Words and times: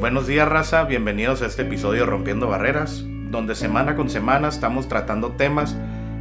Buenos 0.00 0.26
días 0.26 0.48
raza, 0.48 0.84
bienvenidos 0.84 1.42
a 1.42 1.46
este 1.46 1.60
episodio 1.60 2.06
Rompiendo 2.06 2.48
Barreras, 2.48 3.04
donde 3.04 3.54
semana 3.54 3.96
con 3.96 4.08
semana 4.08 4.48
estamos 4.48 4.88
tratando 4.88 5.32
temas 5.32 5.76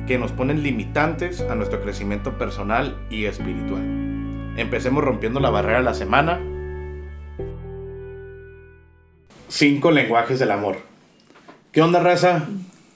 que 0.06 0.18
nos 0.18 0.34
ponen 0.34 0.64
limitantes 0.64 1.40
a 1.40 1.56
nuestro 1.56 1.82
crecimiento 1.82 2.38
personal 2.38 2.98
y 3.10 3.24
espiritual. 3.24 3.82
Empecemos 4.58 5.02
rompiendo 5.02 5.40
la 5.40 5.50
barrera 5.50 5.78
de 5.78 5.86
la 5.86 5.94
semana. 5.94 6.42
Cinco 9.48 9.92
lenguajes 9.92 10.40
del 10.40 10.52
amor. 10.52 10.80
¿Qué 11.72 11.82
onda 11.82 12.02
raza? 12.02 12.50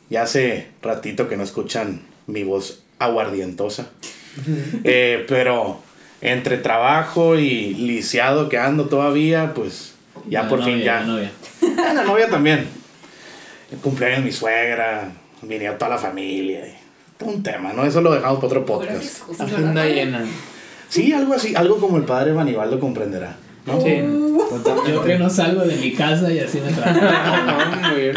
Ya 0.10 0.24
hace 0.24 0.68
ratito 0.82 1.30
que 1.30 1.38
no 1.38 1.44
escuchan 1.44 2.02
mi 2.28 2.44
voz 2.44 2.84
aguardientosa. 3.00 3.90
Eh, 4.84 5.26
pero 5.30 5.80
entre 6.20 6.58
trabajo 6.58 7.38
y 7.38 7.74
lisiado 7.76 8.50
que 8.50 8.58
ando 8.58 8.88
todavía, 8.88 9.54
pues 9.54 9.93
ya 10.30 10.44
La 10.44 10.50
por 10.50 10.64
fin 10.64 10.74
novia, 10.74 10.86
ya. 10.86 11.00
la 11.02 11.06
novia. 11.06 11.32
Ah, 11.78 11.94
la 11.96 12.04
novia 12.04 12.30
también. 12.30 12.68
El 13.72 13.78
cumpleaños 13.80 14.20
de 14.20 14.26
mi 14.26 14.32
suegra, 14.32 15.12
vinieron 15.42 15.78
toda 15.78 15.92
la 15.92 15.98
familia. 15.98 16.64
un 17.22 17.42
tema, 17.42 17.74
¿no? 17.74 17.86
Eso 17.86 18.02
lo 18.02 18.12
dejamos 18.14 18.36
para 18.38 18.48
otro 18.48 18.66
podcast. 18.66 19.22
Agenda 19.40 19.86
llena. 19.86 20.24
Sí, 20.90 21.12
algo 21.14 21.34
así, 21.34 21.56
algo 21.56 21.78
como 21.80 21.98
el 21.98 22.04
padre 22.04 22.34
Manibaldo 22.34 22.80
comprenderá. 22.80 23.36
¿no? 23.66 23.80
Sí, 23.82 24.02
Yo 24.88 25.04
que 25.04 25.18
no 25.18 25.30
salgo 25.30 25.62
de 25.62 25.76
mi 25.78 25.94
casa 25.94 26.32
y 26.32 26.40
así 26.40 26.60
me 26.60 26.72
trato. 26.74 27.00
Muy 27.90 28.02
bien. 28.02 28.16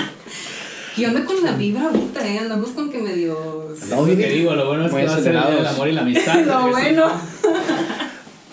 ¿Qué 0.94 1.06
onda 1.06 1.24
con 1.24 1.42
la 1.44 1.52
vibra 1.52 1.84
ahorita, 1.84 2.26
eh? 2.26 2.38
Andamos 2.38 2.70
con 2.70 2.90
que 2.90 2.98
medio... 2.98 3.74
No, 3.90 3.96
Lo 4.00 4.06
que 4.06 4.28
digo, 4.28 4.54
lo 4.54 4.66
bueno 4.66 4.86
es 4.86 4.92
que 4.92 5.04
va 5.06 5.14
a 5.14 5.20
ser 5.20 5.36
el 5.36 5.66
amor 5.66 5.88
y 5.88 5.92
la 5.92 6.00
amistad. 6.00 6.40
Lo 6.40 6.68
bueno. 6.68 7.10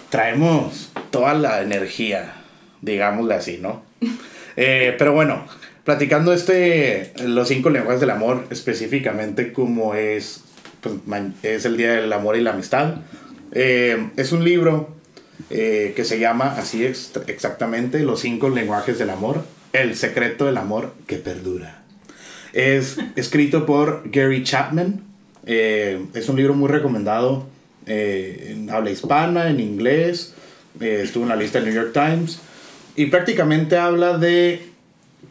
traemos 0.09 0.90
toda 1.09 1.34
la 1.34 1.62
energía, 1.62 2.34
digámosle 2.84 3.34
así, 3.34 3.58
¿no? 3.60 3.82
Eh, 4.55 4.94
pero 5.00 5.14
bueno, 5.14 5.46
platicando 5.84 6.34
este, 6.34 7.12
los 7.26 7.48
cinco 7.48 7.72
lenguajes 7.72 8.00
del 8.02 8.12
amor, 8.12 8.45
específicamente 8.52 9.52
como 9.52 9.95
es, 9.95 10.44
pues, 10.81 10.94
es 11.42 11.66
el 11.66 11.76
Día 11.78 11.94
del 11.94 12.14
Amor 12.14 12.38
y 12.38 12.42
la 12.42 12.52
Amistad, 12.52 12.98
eh, 13.54 14.09
es 14.16 14.31
un 14.31 14.44
libro 14.44 14.89
eh, 15.50 15.94
que 15.95 16.06
se 16.06 16.20
llama 16.20 16.56
así 16.58 16.86
ex- 16.86 17.11
exactamente, 17.28 18.00
Los 18.00 18.20
cinco 18.22 18.50
lenguajes 18.50 19.00
del 19.00 19.09
amor, 19.09 19.44
el 19.73 19.95
secreto 19.95 20.45
del 20.45 20.58
amor 20.58 20.94
que 21.08 21.17
perdura. 21.17 21.81
Es 22.54 22.98
escrito 23.16 23.66
por 23.66 24.04
Gary 24.11 24.44
Chapman. 24.44 25.02
eh, 25.45 26.00
es 26.14 26.30
un 26.30 26.36
libro 26.38 26.54
muy 26.54 26.70
recomendado 26.70 27.48
eh, 27.88 28.54
en 28.56 28.70
habla 28.70 28.92
hispana, 28.92 29.50
en 29.50 29.59
inglés. 29.59 30.36
eh, 30.80 31.02
estuvo 31.04 31.23
en 31.23 31.30
la 31.30 31.36
lista 31.36 31.59
del 31.59 31.73
New 31.73 31.84
York 31.84 31.94
Times. 31.94 32.39
Y 32.95 33.08
prácticamente 33.08 33.77
habla 33.77 34.17
de 34.17 34.69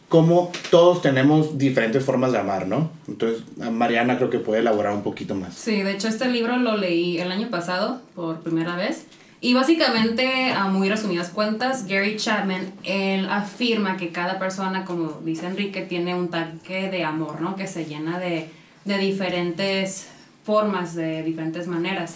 cómo 0.09 0.53
todos 0.71 1.01
tenemos 1.01 1.57
diferentes 1.57 2.05
formas 2.05 2.33
de 2.33 2.39
amar, 2.39 2.67
¿no? 2.67 2.91
Entonces, 3.09 3.45
Mariana 3.57 4.19
creo 4.19 4.29
que 4.29 4.39
puede 4.39 4.61
elaborar 4.61 4.93
un 4.93 5.03
poquito 5.03 5.35
más. 5.35 5.55
Sí, 5.55 5.83
de 5.83 5.93
hecho 5.93 6.09
este 6.09 6.29
libro 6.29 6.57
lo 6.59 6.77
leí 6.77 7.19
el 7.19 7.33
año 7.33 7.49
pasado 7.49 8.03
por 8.15 8.41
primera 8.41 8.77
vez. 8.77 9.07
Y 9.41 9.55
básicamente, 9.55 10.53
a 10.53 10.69
muy 10.69 10.89
resumidas 10.89 11.31
cuentas, 11.31 11.89
Gary 11.89 12.17
Chapman, 12.17 12.73
él 12.85 13.27
afirma 13.29 13.97
que 13.97 14.11
cada 14.11 14.39
persona, 14.39 14.85
como 14.85 15.21
dice 15.25 15.47
Enrique, 15.47 15.81
tiene 15.81 16.15
un 16.15 16.29
tanque 16.29 16.91
de 16.91 17.05
amor, 17.05 17.41
¿no? 17.41 17.57
Que 17.57 17.67
se 17.67 17.87
llena 17.87 18.21
de, 18.21 18.51
de 18.85 18.99
diferentes 18.99 20.09
formas, 20.45 20.95
de 20.95 21.23
diferentes 21.23 21.67
maneras. 21.67 22.15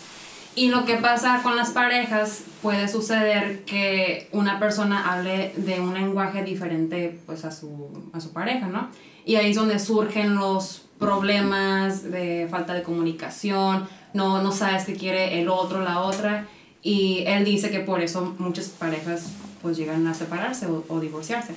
Y 0.56 0.70
lo 0.70 0.86
que 0.86 0.96
pasa 0.96 1.42
con 1.42 1.54
las 1.54 1.70
parejas 1.70 2.40
puede 2.62 2.88
suceder 2.88 3.64
que 3.64 4.26
una 4.32 4.58
persona 4.58 5.12
hable 5.12 5.52
de 5.54 5.80
un 5.80 5.92
lenguaje 5.92 6.42
diferente 6.42 7.20
pues 7.26 7.44
a 7.44 7.52
su, 7.52 7.90
a 8.14 8.20
su 8.20 8.32
pareja, 8.32 8.66
¿no? 8.66 8.88
Y 9.26 9.36
ahí 9.36 9.50
es 9.50 9.56
donde 9.56 9.78
surgen 9.78 10.36
los 10.36 10.86
problemas 10.98 12.10
de 12.10 12.48
falta 12.50 12.72
de 12.72 12.82
comunicación, 12.82 13.86
no, 14.14 14.42
no 14.42 14.50
sabes 14.50 14.86
qué 14.86 14.94
quiere 14.94 15.42
el 15.42 15.50
otro, 15.50 15.82
la 15.82 16.00
otra. 16.00 16.46
Y 16.82 17.24
él 17.26 17.44
dice 17.44 17.70
que 17.70 17.80
por 17.80 18.00
eso 18.00 18.34
muchas 18.38 18.70
parejas 18.70 19.32
pues 19.60 19.76
llegan 19.76 20.06
a 20.06 20.14
separarse 20.14 20.64
o, 20.64 20.86
o 20.88 21.00
divorciarse. 21.00 21.54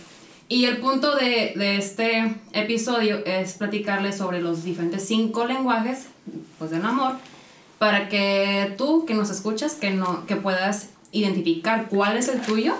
Y 0.49 0.65
el 0.65 0.79
punto 0.79 1.15
de, 1.15 1.53
de 1.55 1.77
este 1.77 2.35
episodio 2.51 3.23
es 3.25 3.53
platicarles 3.53 4.17
sobre 4.17 4.41
los 4.41 4.65
diferentes 4.65 5.07
cinco 5.07 5.45
lenguajes 5.45 6.07
pues, 6.57 6.71
del 6.71 6.83
amor 6.85 7.13
para 7.79 8.09
que 8.09 8.75
tú 8.77 9.05
que 9.05 9.13
nos 9.13 9.29
escuchas 9.29 9.73
que 9.73 9.91
no 9.91 10.25
que 10.27 10.35
puedas 10.35 10.89
identificar 11.11 11.87
cuál 11.89 12.17
es 12.17 12.27
el 12.27 12.41
tuyo 12.41 12.75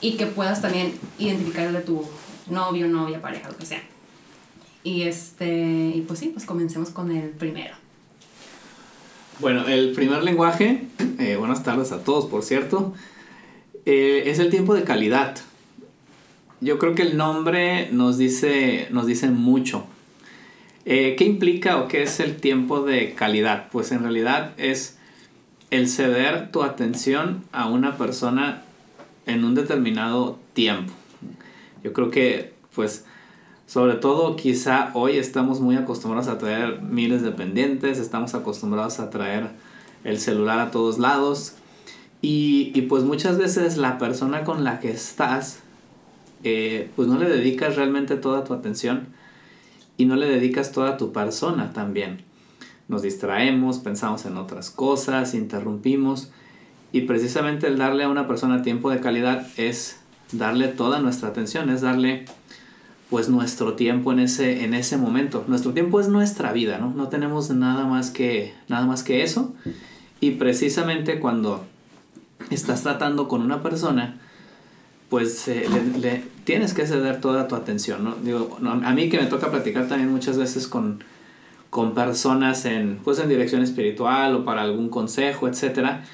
y 0.00 0.12
que 0.12 0.26
puedas 0.26 0.62
también 0.62 0.94
identificar 1.18 1.66
el 1.66 1.74
de 1.74 1.80
tu 1.80 2.04
novio, 2.48 2.88
novia, 2.88 3.20
pareja, 3.20 3.48
lo 3.48 3.56
que 3.56 3.66
sea. 3.66 3.82
Y 4.84 5.02
este 5.02 5.92
y 5.94 6.04
pues 6.06 6.20
sí, 6.20 6.28
pues 6.28 6.46
comencemos 6.46 6.90
con 6.90 7.10
el 7.10 7.30
primero. 7.30 7.74
Bueno, 9.40 9.66
el 9.66 9.92
primer 9.92 10.22
lenguaje, 10.22 10.86
eh, 11.18 11.36
buenas 11.36 11.62
tardes 11.62 11.92
a 11.92 12.02
todos, 12.02 12.26
por 12.26 12.42
cierto, 12.42 12.94
eh, 13.84 14.22
es 14.26 14.38
el 14.38 14.48
tiempo 14.48 14.74
de 14.74 14.84
calidad. 14.84 15.36
Yo 16.60 16.78
creo 16.78 16.94
que 16.94 17.02
el 17.02 17.18
nombre 17.18 17.90
nos 17.92 18.16
dice, 18.16 18.88
nos 18.90 19.06
dice 19.06 19.28
mucho. 19.28 19.86
Eh, 20.88 21.16
¿Qué 21.18 21.24
implica 21.24 21.78
o 21.78 21.88
qué 21.88 22.04
es 22.04 22.20
el 22.20 22.36
tiempo 22.36 22.80
de 22.80 23.14
calidad? 23.14 23.66
Pues 23.72 23.90
en 23.90 24.02
realidad 24.02 24.52
es 24.56 24.96
el 25.72 25.88
ceder 25.88 26.52
tu 26.52 26.62
atención 26.62 27.42
a 27.50 27.68
una 27.68 27.98
persona 27.98 28.62
en 29.26 29.44
un 29.44 29.56
determinado 29.56 30.38
tiempo. 30.52 30.92
Yo 31.82 31.92
creo 31.92 32.12
que, 32.12 32.52
pues, 32.72 33.04
sobre 33.66 33.94
todo 33.94 34.36
quizá 34.36 34.92
hoy 34.94 35.16
estamos 35.16 35.60
muy 35.60 35.74
acostumbrados 35.74 36.28
a 36.28 36.38
traer 36.38 36.80
miles 36.82 37.22
de 37.22 37.32
pendientes, 37.32 37.98
estamos 37.98 38.34
acostumbrados 38.34 39.00
a 39.00 39.10
traer 39.10 39.48
el 40.04 40.20
celular 40.20 40.60
a 40.60 40.70
todos 40.70 41.00
lados 41.00 41.54
y, 42.22 42.70
y 42.76 42.82
pues 42.82 43.02
muchas 43.02 43.38
veces 43.38 43.76
la 43.76 43.98
persona 43.98 44.44
con 44.44 44.62
la 44.62 44.78
que 44.78 44.92
estás, 44.92 45.58
eh, 46.44 46.90
pues 46.94 47.08
no 47.08 47.18
le 47.18 47.28
dedicas 47.28 47.74
realmente 47.74 48.14
toda 48.14 48.44
tu 48.44 48.54
atención 48.54 49.08
y 49.96 50.04
no 50.06 50.16
le 50.16 50.28
dedicas 50.28 50.72
toda 50.72 50.96
tu 50.96 51.12
persona 51.12 51.72
también. 51.72 52.22
Nos 52.88 53.02
distraemos, 53.02 53.78
pensamos 53.78 54.26
en 54.26 54.36
otras 54.36 54.70
cosas, 54.70 55.34
interrumpimos 55.34 56.30
y 56.92 57.02
precisamente 57.02 57.66
el 57.66 57.78
darle 57.78 58.04
a 58.04 58.08
una 58.08 58.28
persona 58.28 58.62
tiempo 58.62 58.90
de 58.90 59.00
calidad 59.00 59.46
es 59.56 60.00
darle 60.32 60.68
toda 60.68 61.00
nuestra 61.00 61.28
atención, 61.28 61.70
es 61.70 61.80
darle 61.80 62.24
pues 63.10 63.28
nuestro 63.28 63.74
tiempo 63.74 64.12
en 64.12 64.20
ese, 64.20 64.64
en 64.64 64.74
ese 64.74 64.96
momento. 64.96 65.44
Nuestro 65.46 65.72
tiempo 65.72 66.00
es 66.00 66.08
nuestra 66.08 66.52
vida, 66.52 66.78
¿no? 66.78 66.90
No 66.90 67.08
tenemos 67.08 67.50
nada 67.50 67.84
más 67.86 68.10
que, 68.10 68.54
nada 68.68 68.86
más 68.86 69.02
que 69.02 69.22
eso. 69.22 69.54
Y 70.20 70.32
precisamente 70.32 71.20
cuando 71.20 71.64
estás 72.50 72.82
tratando 72.82 73.28
con 73.28 73.42
una 73.42 73.62
persona, 73.62 74.20
pues 75.08 75.46
eh, 75.48 75.66
le, 76.00 76.24
tienes 76.44 76.74
que 76.74 76.86
ceder 76.86 77.20
toda 77.20 77.48
tu 77.48 77.54
atención, 77.54 78.04
¿no? 78.04 78.16
Digo, 78.22 78.58
a 78.62 78.92
mí 78.92 79.08
que 79.08 79.18
me 79.18 79.26
toca 79.26 79.50
platicar 79.50 79.88
también 79.88 80.10
muchas 80.10 80.36
veces 80.36 80.66
con, 80.66 81.04
con 81.70 81.94
personas 81.94 82.64
en, 82.64 82.98
pues 83.04 83.18
en 83.18 83.28
dirección 83.28 83.62
espiritual 83.62 84.34
o 84.34 84.44
para 84.44 84.62
algún 84.62 84.88
consejo, 84.88 85.48
etcétera, 85.48 86.04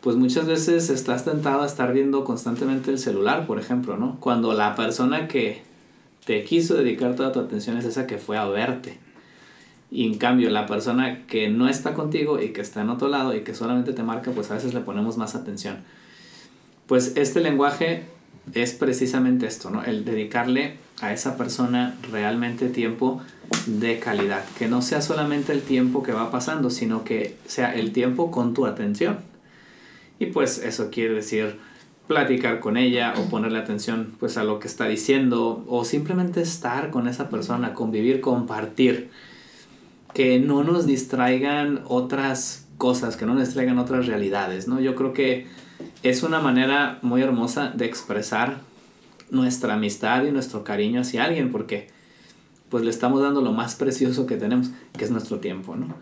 pues 0.00 0.16
muchas 0.16 0.46
veces 0.46 0.90
estás 0.90 1.24
tentado 1.24 1.62
a 1.62 1.66
estar 1.66 1.92
viendo 1.92 2.24
constantemente 2.24 2.90
el 2.90 2.98
celular, 2.98 3.46
por 3.46 3.58
ejemplo, 3.58 3.96
¿no? 3.96 4.16
Cuando 4.20 4.52
la 4.52 4.74
persona 4.74 5.28
que 5.28 5.62
te 6.24 6.44
quiso 6.44 6.74
dedicar 6.74 7.14
toda 7.14 7.32
tu 7.32 7.40
atención 7.40 7.76
es 7.76 7.84
esa 7.84 8.06
que 8.06 8.18
fue 8.18 8.36
a 8.36 8.46
verte. 8.46 8.98
Y 9.90 10.06
en 10.06 10.18
cambio, 10.18 10.50
la 10.50 10.66
persona 10.66 11.26
que 11.26 11.48
no 11.48 11.68
está 11.68 11.94
contigo 11.94 12.40
y 12.40 12.50
que 12.50 12.60
está 12.60 12.82
en 12.82 12.90
otro 12.90 13.08
lado 13.08 13.34
y 13.34 13.40
que 13.40 13.54
solamente 13.54 13.92
te 13.92 14.02
marca, 14.02 14.30
pues 14.32 14.50
a 14.50 14.54
veces 14.54 14.74
le 14.74 14.80
ponemos 14.80 15.16
más 15.16 15.34
atención. 15.34 15.78
Pues 16.88 17.12
este 17.16 17.40
lenguaje 17.40 18.04
es 18.54 18.72
precisamente 18.72 19.46
esto, 19.46 19.68
¿no? 19.68 19.84
El 19.84 20.06
dedicarle 20.06 20.78
a 21.02 21.12
esa 21.12 21.36
persona 21.36 21.94
realmente 22.10 22.70
tiempo 22.70 23.20
de 23.66 23.98
calidad. 23.98 24.42
Que 24.58 24.68
no 24.68 24.80
sea 24.80 25.02
solamente 25.02 25.52
el 25.52 25.60
tiempo 25.60 26.02
que 26.02 26.12
va 26.12 26.30
pasando, 26.30 26.70
sino 26.70 27.04
que 27.04 27.36
sea 27.46 27.74
el 27.74 27.92
tiempo 27.92 28.30
con 28.30 28.54
tu 28.54 28.64
atención. 28.64 29.18
Y 30.18 30.26
pues 30.26 30.58
eso 30.64 30.88
quiere 30.90 31.12
decir 31.14 31.56
platicar 32.06 32.58
con 32.58 32.78
ella 32.78 33.12
o 33.18 33.28
ponerle 33.28 33.58
atención 33.58 34.14
pues 34.18 34.38
a 34.38 34.44
lo 34.44 34.58
que 34.58 34.66
está 34.66 34.86
diciendo 34.86 35.66
o 35.68 35.84
simplemente 35.84 36.40
estar 36.40 36.90
con 36.90 37.06
esa 37.06 37.28
persona, 37.28 37.74
convivir, 37.74 38.22
compartir. 38.22 39.10
Que 40.14 40.40
no 40.40 40.64
nos 40.64 40.86
distraigan 40.86 41.82
otras 41.86 42.66
cosas, 42.78 43.18
que 43.18 43.26
no 43.26 43.34
nos 43.34 43.44
distraigan 43.44 43.78
otras 43.78 44.06
realidades, 44.06 44.68
¿no? 44.68 44.80
Yo 44.80 44.94
creo 44.94 45.12
que 45.12 45.46
es 46.02 46.22
una 46.22 46.40
manera 46.40 46.98
muy 47.02 47.22
hermosa 47.22 47.70
de 47.74 47.86
expresar 47.86 48.58
nuestra 49.30 49.74
amistad 49.74 50.24
y 50.24 50.32
nuestro 50.32 50.64
cariño 50.64 51.02
hacia 51.02 51.24
alguien 51.24 51.50
porque 51.50 51.88
pues 52.68 52.84
le 52.84 52.90
estamos 52.90 53.22
dando 53.22 53.40
lo 53.40 53.52
más 53.52 53.76
precioso 53.76 54.26
que 54.26 54.36
tenemos, 54.36 54.70
que 54.96 55.04
es 55.04 55.10
nuestro 55.10 55.38
tiempo, 55.38 55.76
¿no? 55.76 55.94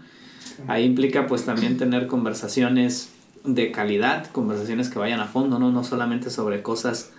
Ahí 0.68 0.84
implica 0.84 1.26
pues 1.26 1.44
también 1.44 1.76
tener 1.76 2.06
conversaciones 2.06 3.10
de 3.44 3.70
calidad, 3.70 4.26
conversaciones 4.32 4.88
que 4.88 4.98
vayan 4.98 5.20
a 5.20 5.26
fondo, 5.26 5.58
¿no? 5.58 5.70
No 5.70 5.84
solamente 5.84 6.30
sobre 6.30 6.62
cosas 6.62 7.12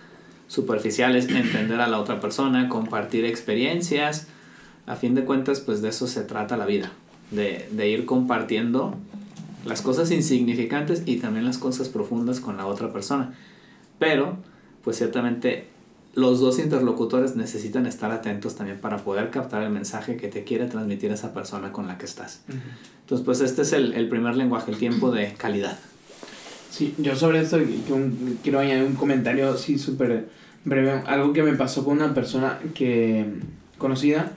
superficiales, 0.48 1.28
entender 1.28 1.80
a 1.80 1.88
la 1.88 1.98
otra 1.98 2.20
persona, 2.20 2.68
compartir 2.68 3.24
experiencias. 3.24 4.26
A 4.86 4.96
fin 4.96 5.14
de 5.14 5.24
cuentas, 5.24 5.60
pues 5.60 5.82
de 5.82 5.90
eso 5.90 6.06
se 6.06 6.22
trata 6.22 6.56
la 6.56 6.66
vida, 6.66 6.92
de, 7.30 7.68
de 7.70 7.88
ir 7.88 8.04
compartiendo 8.06 8.94
las 9.64 9.82
cosas 9.82 10.10
insignificantes 10.10 11.02
y 11.06 11.16
también 11.16 11.44
las 11.44 11.58
cosas 11.58 11.88
profundas 11.88 12.40
con 12.40 12.56
la 12.56 12.66
otra 12.66 12.92
persona. 12.92 13.34
Pero, 13.98 14.36
pues 14.82 14.98
ciertamente 14.98 15.66
los 16.14 16.40
dos 16.40 16.58
interlocutores 16.58 17.36
necesitan 17.36 17.86
estar 17.86 18.10
atentos 18.10 18.56
también 18.56 18.78
para 18.80 18.98
poder 18.98 19.30
captar 19.30 19.62
el 19.62 19.70
mensaje 19.70 20.16
que 20.16 20.28
te 20.28 20.42
quiere 20.42 20.66
transmitir 20.66 21.12
esa 21.12 21.32
persona 21.32 21.70
con 21.70 21.86
la 21.86 21.96
que 21.96 22.06
estás. 22.06 22.42
Entonces, 23.02 23.24
pues 23.24 23.40
este 23.40 23.62
es 23.62 23.72
el, 23.72 23.92
el, 23.92 24.08
primer 24.08 24.34
lenguaje, 24.34 24.70
el 24.72 24.78
tiempo 24.78 25.10
de 25.10 25.34
calidad. 25.34 25.78
Sí, 26.70 26.94
yo 26.98 27.14
sobre 27.14 27.40
esto 27.40 27.58
quiero 28.42 28.58
añadir 28.58 28.84
un 28.84 28.94
comentario 28.94 29.50
así 29.50 29.78
súper 29.78 30.28
breve. 30.64 31.02
Algo 31.06 31.32
que 31.32 31.42
me 31.42 31.52
pasó 31.52 31.84
con 31.84 31.98
una 31.98 32.14
persona 32.14 32.58
que 32.74 33.24
conocida, 33.78 34.32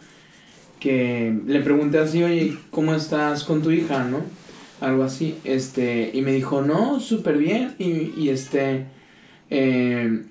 que 0.80 1.36
le 1.46 1.62
pregunté 1.62 2.00
así, 2.00 2.24
oye, 2.24 2.58
¿cómo 2.70 2.94
estás 2.94 3.44
con 3.44 3.62
tu 3.62 3.72
hija, 3.72 4.04
no? 4.04 4.20
Algo 4.82 5.04
así, 5.04 5.38
este, 5.44 6.12
y 6.14 6.22
me 6.22 6.34
dijo, 6.34 6.62
no, 6.62 7.00
súper 7.00 7.38
bien, 7.38 7.76
y, 7.78 8.14
y 8.18 8.30
este, 8.30 8.86
eh, 9.50 10.24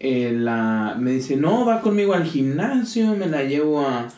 eh, 0.00 0.32
la, 0.36 0.96
me 0.98 1.12
dice, 1.12 1.36
no, 1.36 1.64
va 1.64 1.80
conmigo 1.80 2.12
al 2.12 2.24
gimnasio, 2.24 3.14
me 3.14 3.26
la 3.26 3.44
llevo 3.44 3.86
a, 3.86 4.08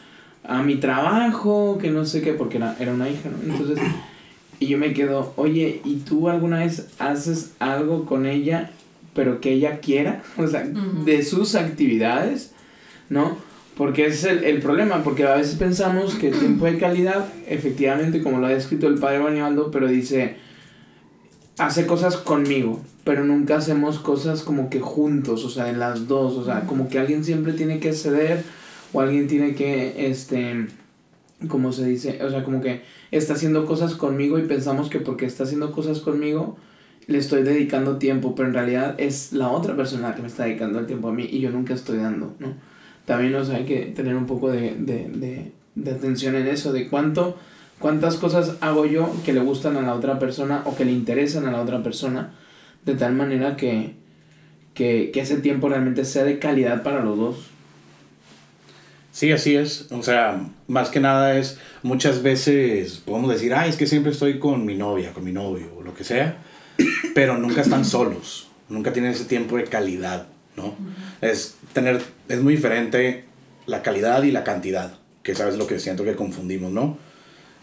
a 0.43 0.63
mi 0.63 0.77
trabajo, 0.77 1.79
que 1.79 1.91
no 1.91 2.07
sé 2.07 2.23
qué, 2.23 2.33
porque 2.33 2.57
era, 2.57 2.75
era 2.81 2.95
una 2.95 3.11
hija, 3.11 3.29
¿no? 3.29 3.53
Entonces, 3.53 3.79
y 4.59 4.67
yo 4.67 4.79
me 4.79 4.95
quedo, 4.95 5.35
oye, 5.37 5.83
¿y 5.85 5.97
tú 5.97 6.31
alguna 6.31 6.61
vez 6.61 6.89
haces 6.99 7.53
algo 7.59 8.07
con 8.07 8.25
ella, 8.25 8.71
pero 9.15 9.41
que 9.41 9.53
ella 9.53 9.81
quiera? 9.81 10.23
O 10.39 10.47
sea, 10.47 10.65
de 11.05 11.23
sus 11.23 11.55
actividades, 11.55 12.55
¿no? 13.11 13.37
Porque 13.77 14.07
ese 14.07 14.33
es 14.33 14.43
el, 14.45 14.61
problema, 14.61 15.03
porque 15.03 15.25
a 15.25 15.35
veces 15.35 15.57
pensamos 15.57 16.15
que 16.15 16.29
el 16.29 16.39
tiempo 16.39 16.67
de 16.67 16.79
calidad, 16.79 17.27
efectivamente, 17.49 18.23
como 18.23 18.39
lo 18.39 18.47
ha 18.47 18.53
escrito 18.53 18.87
el 18.87 18.99
padre 18.99 19.19
Banibaldo, 19.19 19.73
pero 19.73 19.89
dice, 19.89 20.37
hace 21.59 21.85
cosas 21.85 22.17
conmigo, 22.17 22.81
pero 23.03 23.25
nunca 23.25 23.57
hacemos 23.57 23.99
cosas 23.99 24.43
como 24.43 24.71
que 24.71 24.81
juntos, 24.81 25.45
o 25.45 25.51
sea, 25.51 25.71
en 25.71 25.81
las 25.81 26.07
dos, 26.07 26.37
o 26.37 26.45
sea, 26.45 26.61
como 26.67 26.89
que 26.89 27.01
alguien 27.01 27.25
siempre 27.25 27.53
tiene 27.53 27.81
que 27.81 27.93
ceder 27.95 28.45
o 28.93 29.01
alguien 29.01 29.27
tiene 29.27 29.57
que, 29.57 30.09
este, 30.09 30.67
como 31.49 31.73
se 31.73 31.85
dice, 31.85 32.23
o 32.23 32.31
sea, 32.31 32.45
como 32.45 32.61
que 32.61 32.83
está 33.11 33.35
haciendo 33.35 33.67
cosas 33.67 33.95
conmigo 33.95 34.39
y 34.39 34.43
pensamos 34.43 34.89
que 34.89 35.01
porque 35.01 35.27
está 35.27 35.43
haciendo 35.43 35.73
cosas 35.73 35.99
conmigo 35.99 36.57
le 37.07 37.19
estoy 37.19 37.43
dedicando 37.43 37.99
tiempo, 37.99 38.35
pero 38.35 38.49
en 38.49 38.55
realidad 38.55 38.95
es 38.99 39.33
la 39.33 39.51
otra 39.51 39.77
persona 39.77 40.15
que 40.15 40.23
me 40.23 40.29
está 40.29 40.45
dedicando 40.45 40.79
el 40.79 40.87
tiempo 40.87 41.09
a 41.09 41.13
mí 41.13 41.29
y 41.31 41.41
yo 41.41 41.51
nunca 41.51 41.75
estoy 41.75 41.99
dando, 41.99 42.35
¿no? 42.39 42.55
También, 43.05 43.35
o 43.35 43.45
sea, 43.45 43.57
hay 43.57 43.65
que 43.65 43.87
tener 43.87 44.15
un 44.17 44.27
poco 44.27 44.51
de, 44.51 44.75
de, 44.79 45.09
de, 45.09 45.53
de 45.75 45.91
atención 45.91 46.35
en 46.37 46.47
eso, 46.47 46.73
de 46.73 46.89
cuánto 46.89 47.37
cuántas 47.79 48.17
cosas 48.17 48.57
hago 48.61 48.87
yo 48.87 49.15
que 49.25 49.33
le 49.33 49.41
gustan 49.41 49.77
a 49.77 49.83
la 49.83 49.95
otra 49.95 50.19
persona 50.19 50.63
o 50.65 50.75
que 50.75 50.85
le 50.85 50.93
interesan 50.93 51.47
a 51.47 51.53
la 51.53 51.61
otra 51.61 51.83
persona, 51.83 52.33
de 52.85 52.95
tal 52.95 53.15
manera 53.15 53.57
que, 53.57 53.95
que, 54.73 55.11
que 55.13 55.21
ese 55.21 55.39
tiempo 55.39 55.69
realmente 55.69 56.05
sea 56.05 56.25
de 56.25 56.39
calidad 56.39 56.83
para 56.83 57.01
los 57.01 57.19
dos. 57.19 57.37
Sí, 59.13 59.31
así 59.33 59.55
es. 59.55 59.89
O 59.93 60.03
sea, 60.03 60.49
más 60.67 60.89
que 60.89 60.99
nada 60.99 61.37
es, 61.37 61.59
muchas 61.83 62.23
veces 62.23 63.03
podemos 63.05 63.31
decir, 63.31 63.55
ay, 63.55 63.71
es 63.71 63.77
que 63.77 63.87
siempre 63.87 64.13
estoy 64.13 64.39
con 64.39 64.65
mi 64.65 64.77
novia, 64.77 65.13
con 65.13 65.23
mi 65.23 65.33
novio, 65.33 65.67
o 65.79 65.83
lo 65.83 65.95
que 65.95 66.05
sea, 66.05 66.39
pero 67.15 67.39
nunca 67.39 67.61
están 67.61 67.85
solos, 67.85 68.49
nunca 68.69 68.93
tienen 68.93 69.13
ese 69.13 69.27
tiempo 69.27 69.57
de 69.57 69.65
calidad, 69.65 70.27
¿no? 70.57 70.75
Es 71.21 71.57
tener, 71.75 72.01
es 72.29 72.41
muy 72.41 72.57
diferente 72.57 73.25
la 73.67 73.83
calidad 73.83 74.23
y 74.23 74.31
la 74.31 74.45
cantidad, 74.45 74.95
que 75.23 75.35
sabes 75.35 75.57
lo 75.57 75.67
que 75.67 75.79
siento 75.79 76.05
que 76.05 76.15
confundimos, 76.15 76.73
¿no? 76.73 76.97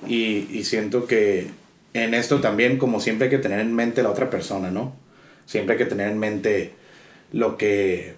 Y, 0.08 0.48
y 0.52 0.64
siento 0.66 1.08
que 1.08 1.50
en 1.94 2.14
esto 2.14 2.40
también, 2.40 2.78
como 2.78 3.00
siempre 3.00 3.26
hay 3.26 3.32
que 3.32 3.38
tener 3.38 3.60
en 3.60 3.74
mente 3.74 4.04
la 4.04 4.10
otra 4.10 4.30
persona, 4.30 4.72
¿no? 4.72 4.94
Siempre 5.46 5.74
hay 5.74 5.80
que 5.80 5.86
tener 5.86 6.10
en 6.10 6.20
mente 6.20 6.74
lo 7.32 7.58
que, 7.58 8.16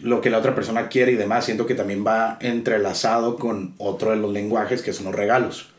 lo 0.00 0.20
que 0.20 0.30
la 0.30 0.38
otra 0.38 0.54
persona 0.54 0.88
quiere 0.88 1.12
y 1.12 1.16
demás. 1.16 1.44
Siento 1.44 1.66
que 1.66 1.74
también 1.74 2.04
va 2.06 2.38
entrelazado 2.40 3.36
con 3.36 3.74
otro 3.78 4.10
de 4.10 4.16
los 4.16 4.32
lenguajes 4.32 4.82
que 4.82 4.92
son 4.92 5.06
los 5.06 5.14
regalos. 5.14 5.70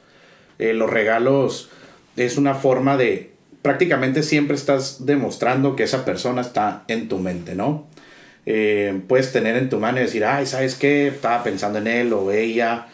Eh, 0.59 0.73
los 0.73 0.89
regalos 0.89 1.69
es 2.15 2.37
una 2.37 2.53
forma 2.53 2.97
de, 2.97 3.31
prácticamente 3.61 4.23
siempre 4.23 4.55
estás 4.55 5.05
demostrando 5.05 5.75
que 5.75 5.83
esa 5.83 6.05
persona 6.05 6.41
está 6.41 6.83
en 6.87 7.07
tu 7.07 7.17
mente, 7.17 7.55
¿no? 7.55 7.87
Eh, 8.51 9.03
puedes 9.07 9.31
tener 9.31 9.55
en 9.57 9.69
tu 9.69 9.77
mano 9.77 9.99
y 9.99 10.01
decir, 10.01 10.25
ay, 10.25 10.47
¿sabes 10.47 10.73
qué? 10.73 11.09
Estaba 11.09 11.43
pensando 11.43 11.77
en 11.77 11.85
él 11.85 12.11
o 12.13 12.31
ella 12.31 12.87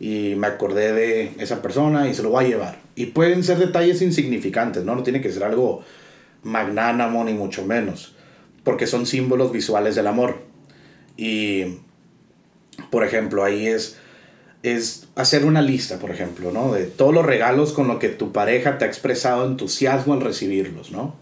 y 0.00 0.36
me 0.38 0.46
acordé 0.46 0.94
de 0.94 1.34
esa 1.38 1.60
persona 1.60 2.08
y 2.08 2.14
se 2.14 2.22
lo 2.22 2.30
voy 2.30 2.46
a 2.46 2.48
llevar. 2.48 2.78
Y 2.94 3.06
pueden 3.06 3.44
ser 3.44 3.58
detalles 3.58 4.00
insignificantes, 4.00 4.84
¿no? 4.84 4.94
No 4.94 5.02
tiene 5.02 5.20
que 5.20 5.30
ser 5.30 5.44
algo 5.44 5.84
magnánimo 6.44 7.22
ni 7.24 7.34
mucho 7.34 7.66
menos, 7.66 8.14
porque 8.64 8.86
son 8.86 9.04
símbolos 9.04 9.52
visuales 9.52 9.96
del 9.96 10.06
amor. 10.06 10.38
Y, 11.18 11.80
por 12.90 13.04
ejemplo, 13.04 13.44
ahí 13.44 13.66
es, 13.66 13.98
es 14.62 15.08
hacer 15.14 15.44
una 15.44 15.60
lista, 15.60 15.98
por 15.98 16.10
ejemplo, 16.10 16.52
¿no? 16.52 16.72
De 16.72 16.84
todos 16.86 17.12
los 17.12 17.26
regalos 17.26 17.74
con 17.74 17.86
los 17.86 17.98
que 17.98 18.08
tu 18.08 18.32
pareja 18.32 18.78
te 18.78 18.86
ha 18.86 18.88
expresado 18.88 19.46
entusiasmo 19.46 20.14
al 20.14 20.22
recibirlos, 20.22 20.90
¿no? 20.90 21.16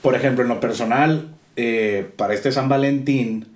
Por 0.00 0.14
ejemplo, 0.14 0.44
en 0.44 0.48
lo 0.48 0.60
personal, 0.60 1.35
eh, 1.56 2.08
para 2.16 2.34
este 2.34 2.52
San 2.52 2.68
Valentín, 2.68 3.46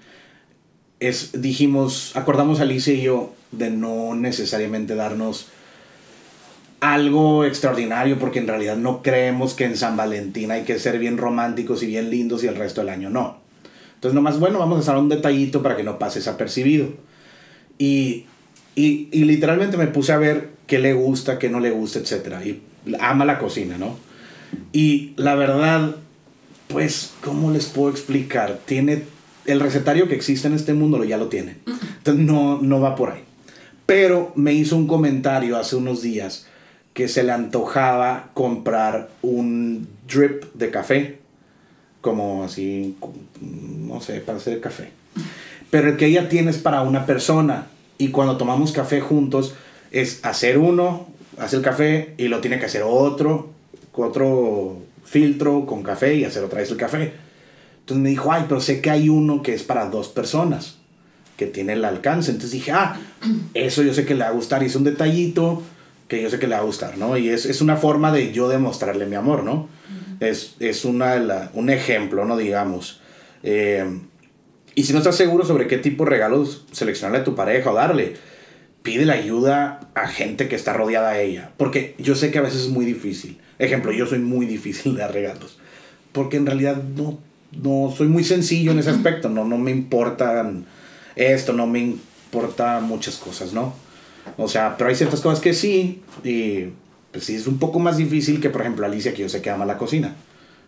es, 1.00 1.41
dijimos, 1.41 2.12
acordamos 2.14 2.61
Alicia 2.61 2.93
y 2.93 3.02
yo 3.02 3.35
de 3.52 3.70
no 3.70 4.14
necesariamente 4.14 4.94
darnos 4.94 5.49
algo 6.81 7.44
extraordinario 7.44 8.19
porque 8.19 8.38
en 8.38 8.49
realidad 8.49 8.76
no 8.76 9.02
creemos 9.02 9.55
que 9.55 9.64
en 9.64 9.76
San 9.76 9.97
Valentín 9.97 10.50
hay 10.50 10.62
que 10.62 10.79
ser 10.79 10.99
bien 10.99 11.19
románticos 11.19 11.82
y 11.82 11.87
bien 11.87 12.11
lindos 12.11 12.43
y 12.43 12.47
el 12.47 12.56
resto 12.56 12.81
del 12.81 12.91
año 12.91 13.11
no. 13.11 13.38
Entonces 13.94 14.14
nomás, 14.14 14.38
bueno, 14.38 14.58
vamos 14.58 14.79
a 14.79 14.81
hacer 14.81 14.97
un 14.97 15.11
detallito 15.11 15.62
para 15.62 15.76
que 15.76 15.82
no 15.82 15.99
pase 15.99 16.20
desapercibido. 16.20 16.88
Y, 17.76 18.25
y, 18.75 19.08
y 19.12 19.25
literalmente 19.25 19.76
me 19.76 19.88
puse 19.88 20.12
a 20.12 20.17
ver 20.17 20.49
qué 20.67 20.79
le 20.79 20.94
gusta, 20.94 21.38
qué 21.38 21.50
no 21.50 21.61
le 21.61 21.70
gusta, 21.70 21.99
etc. 21.99 22.37
Y 22.44 22.62
ama 22.99 23.26
la 23.26 23.38
cocina, 23.38 23.76
¿no? 23.76 23.99
Y 24.73 25.12
la 25.17 25.35
verdad, 25.35 25.97
pues, 26.70 27.12
¿cómo 27.22 27.50
les 27.50 27.67
puedo 27.67 27.90
explicar? 27.90 28.61
Tiene 28.64 29.05
el 29.46 29.61
recetario 29.61 30.08
que 30.08 30.14
existe 30.14 30.49
en 30.49 30.55
este 30.55 30.75
mundo 30.75 31.02
ya 31.05 31.17
lo 31.17 31.28
tiene. 31.28 31.56
Entonces 31.99 32.25
no, 32.25 32.61
no 32.61 32.80
va 32.80 32.95
por 32.95 33.11
ahí. 33.11 33.23
Pero 33.87 34.33
me 34.37 34.52
hizo 34.52 34.76
un 34.76 34.87
comentario 34.87 35.56
hace 35.56 35.76
unos 35.76 36.02
días 36.02 36.47
que 36.95 37.09
se 37.09 37.23
le 37.23 37.33
antojaba 37.33 38.30
comprar 38.35 39.11
un 39.23 39.88
drip 40.09 40.45
de 40.54 40.71
café, 40.71 41.18
como 42.00 42.45
así, 42.45 42.97
no 43.40 44.00
sé, 44.00 44.21
para 44.21 44.38
hacer 44.38 44.61
café. 44.61 44.90
Pero 45.71 45.88
el 45.88 45.97
que 45.97 46.06
ella 46.06 46.28
tiene 46.28 46.50
es 46.50 46.59
para 46.59 46.83
una 46.83 47.06
persona 47.06 47.66
y 47.99 48.09
cuando 48.09 48.37
tomamos 48.37 48.73
café 48.73 49.00
juntos 49.00 49.54
es 49.90 50.25
hacer 50.25 50.59
uno, 50.59 51.06
hace 51.38 51.56
el 51.56 51.62
café 51.62 52.14
y 52.16 52.28
lo 52.28 52.40
tiene 52.40 52.59
que 52.59 52.66
hacer 52.66 52.83
otro, 52.85 53.50
otro 53.92 54.78
filtro 55.11 55.67
con 55.67 55.83
café 55.83 56.14
y 56.14 56.25
hacer 56.25 56.45
otra 56.45 56.61
vez 56.61 56.71
el 56.71 56.76
café. 56.76 57.12
Entonces 57.81 58.02
me 58.02 58.11
dijo, 58.11 58.31
ay, 58.31 58.45
pero 58.49 58.61
sé 58.61 58.81
que 58.81 58.90
hay 58.90 59.09
uno 59.09 59.43
que 59.43 59.52
es 59.52 59.64
para 59.64 59.87
dos 59.87 60.09
personas, 60.09 60.76
que 61.37 61.47
tiene 61.47 61.73
el 61.73 61.85
alcance. 61.85 62.31
Entonces 62.31 62.52
dije, 62.52 62.71
ah, 62.71 62.97
eso 63.55 63.83
yo 63.83 63.93
sé 63.93 64.07
que 64.07 64.14
le 64.14 64.23
va 64.23 64.29
a 64.29 64.33
gustar. 64.33 64.62
Y 64.62 64.67
es 64.67 64.76
un 64.76 64.85
detallito 64.85 65.62
que 66.07 66.23
yo 66.23 66.31
sé 66.31 66.38
que 66.38 66.47
le 66.47 66.55
va 66.55 66.61
a 66.61 66.64
gustar, 66.64 66.97
¿no? 66.97 67.17
Y 67.17 67.29
es, 67.29 67.45
es 67.45 67.61
una 67.61 67.76
forma 67.76 68.12
de 68.12 68.33
yo 68.33 68.49
demostrarle 68.49 69.07
mi 69.07 69.17
amor, 69.17 69.43
¿no? 69.43 69.69
Es, 70.21 70.55
es 70.61 70.85
una, 70.85 71.17
la, 71.17 71.50
un 71.55 71.71
ejemplo, 71.71 72.25
¿no? 72.25 72.37
Digamos. 72.37 73.00
Eh, 73.43 73.85
y 74.76 74.85
si 74.85 74.93
no 74.93 74.99
estás 74.99 75.17
seguro 75.17 75.45
sobre 75.45 75.67
qué 75.67 75.79
tipo 75.79 76.05
de 76.05 76.11
regalos 76.11 76.67
seleccionarle 76.71 77.19
a 77.19 77.25
tu 77.25 77.35
pareja 77.35 77.73
o 77.73 77.75
darle, 77.75 78.14
pide 78.83 79.07
la 79.07 79.14
ayuda 79.14 79.81
a 79.95 80.07
gente 80.07 80.47
que 80.47 80.55
está 80.55 80.73
rodeada 80.73 81.11
a 81.11 81.21
ella. 81.21 81.50
Porque 81.57 81.97
yo 81.99 82.14
sé 82.14 82.31
que 82.31 82.38
a 82.38 82.43
veces 82.43 82.62
es 82.62 82.69
muy 82.69 82.85
difícil. 82.85 83.40
Ejemplo, 83.61 83.93
yo 83.93 84.07
soy 84.07 84.19
muy 84.19 84.47
difícil 84.47 84.95
de 84.95 85.02
dar 85.02 85.12
regalos. 85.12 85.59
Porque 86.12 86.37
en 86.37 86.47
realidad 86.47 86.83
no 86.83 87.19
no 87.52 87.93
soy 87.97 88.09
muy 88.09 88.25
sencillo 88.25 88.73
en 88.73 88.79
ese 88.79 88.90
aspecto, 88.90 89.29
no, 89.29 89.45
no 89.45 89.59
me 89.59 89.71
importan 89.71 90.67
esto, 91.17 91.52
no 91.52 91.67
me 91.67 91.81
importa 91.81 92.81
muchas 92.81 93.17
cosas, 93.17 93.52
¿no? 93.52 93.75
O 94.37 94.49
sea, 94.49 94.76
pero 94.76 94.90
hay 94.90 94.97
ciertas 94.97 95.21
cosas 95.21 95.40
que 95.40 95.52
sí, 95.52 96.02
y 96.23 96.69
pues 97.11 97.25
sí 97.25 97.35
es 97.35 97.47
un 97.47 97.59
poco 97.59 97.79
más 97.79 97.97
difícil 97.97 98.40
que, 98.40 98.50
por 98.50 98.61
ejemplo, 98.61 98.87
Alicia, 98.87 99.12
que 99.12 99.23
yo 99.23 99.29
sé 99.29 99.43
que 99.43 99.50
ama 99.50 99.64
la 99.64 99.79
cocina. 99.79 100.14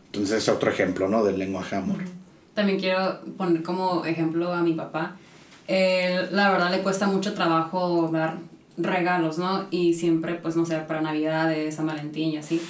Entonces 0.07 0.39
es 0.39 0.49
otro 0.49 0.71
ejemplo, 0.71 1.09
¿no? 1.09 1.23
Del 1.23 1.39
lenguaje 1.39 1.77
amor. 1.77 1.99
También 2.55 2.79
quiero 2.79 3.21
poner 3.37 3.63
como 3.63 4.05
ejemplo 4.05 4.53
a 4.53 4.63
mi 4.63 4.75
papá. 4.75 5.17
Él, 5.69 6.29
la 6.33 6.51
verdad, 6.51 6.71
le 6.71 6.83
cuesta 6.83 7.07
mucho 7.07 7.33
trabajo 7.35 8.11
dar 8.13 8.39
regalos, 8.77 9.39
¿no? 9.39 9.67
Y 9.71 9.95
siempre, 9.95 10.35
pues, 10.35 10.57
no 10.57 10.67
sé, 10.67 10.77
para 10.79 11.01
Navidades, 11.01 11.77
San 11.77 11.87
Valentín 11.87 12.31
y 12.31 12.37
así 12.37 12.61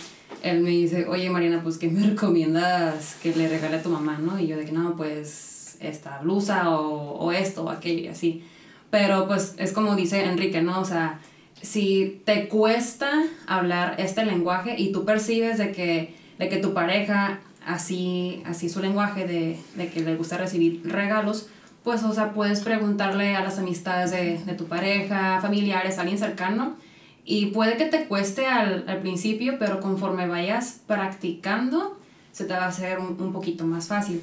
él 0.43 0.61
me 0.61 0.71
dice, 0.71 1.07
oye 1.07 1.31
Mariana, 1.31 1.63
pues 1.63 1.79
¿qué 1.79 1.89
me 1.89 2.07
recomiendas 2.09 3.17
que 3.23 3.35
le 3.35 3.49
regale 3.49 3.77
a 3.77 3.83
tu 3.83 3.89
mamá, 3.89 4.19
no? 4.19 4.39
Y 4.39 4.47
yo 4.47 4.57
de 4.57 4.65
que 4.65 4.73
no, 4.73 4.97
pues 4.97 5.77
esta 5.81 6.19
blusa 6.19 6.71
o, 6.71 7.19
o 7.19 7.33
esto 7.33 7.65
o 7.65 7.71
aquello 7.71 8.03
y 8.03 8.09
así. 8.09 8.45
Pero 8.91 9.27
pues 9.27 9.55
es 9.59 9.73
como 9.73 9.97
dice 9.97 10.25
Enrique, 10.25 10.63
¿no? 10.63 10.81
O 10.81 10.85
sea, 10.85 11.21
si 11.63 12.21
te 12.25 12.49
cuesta 12.49 13.11
hablar 13.47 13.95
este 13.99 14.25
lenguaje 14.25 14.75
y 14.79 14.93
tú 14.93 15.05
percibes 15.05 15.59
de 15.59 15.73
que, 15.73 16.15
de 16.39 16.49
que 16.49 16.57
tu 16.59 16.75
pareja 16.75 17.41
así, 17.65 18.43
así 18.45 18.69
su 18.69 18.81
lenguaje 18.81 19.27
de, 19.27 19.59
de 19.77 19.89
que 19.89 20.01
le 20.01 20.17
gusta 20.17 20.37
recibir 20.37 20.83
regalos, 20.85 21.49
pues, 21.85 22.03
o 22.05 22.13
sea, 22.13 22.33
puedes 22.33 22.61
preguntarle 22.61 23.35
a 23.35 23.43
las 23.43 23.59
amistades 23.59 24.11
de, 24.11 24.39
de 24.39 24.55
tu 24.55 24.67
pareja, 24.67 25.41
familiares, 25.41 25.99
alguien 25.99 26.19
cercano, 26.19 26.77
y 27.25 27.47
puede 27.47 27.77
que 27.77 27.85
te 27.85 28.07
cueste 28.07 28.47
al, 28.47 28.85
al, 28.89 29.01
principio, 29.01 29.57
pero 29.59 29.81
conforme 29.81 30.27
vayas 30.27 30.81
practicando, 30.87 31.97
se 32.33 32.45
te 32.45 32.53
va 32.53 32.65
a 32.65 32.69
hacer 32.69 32.99
un, 32.99 33.21
un 33.21 33.33
poquito 33.33 33.65
más 33.65 33.87
fácil. 33.87 34.23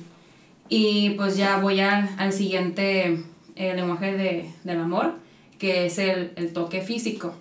Y 0.68 1.12
pues 1.12 1.38
ya 1.38 1.58
voy 1.58 1.80
al, 1.80 2.10
al 2.18 2.34
siguiente 2.34 3.24
eh, 3.56 3.74
lenguaje 3.74 4.16
de, 4.16 4.52
del 4.64 4.80
amor, 4.80 5.16
que 5.58 5.86
es 5.86 5.98
el, 5.98 6.34
el, 6.36 6.54
toque 6.54 6.82
físico. 6.82 7.34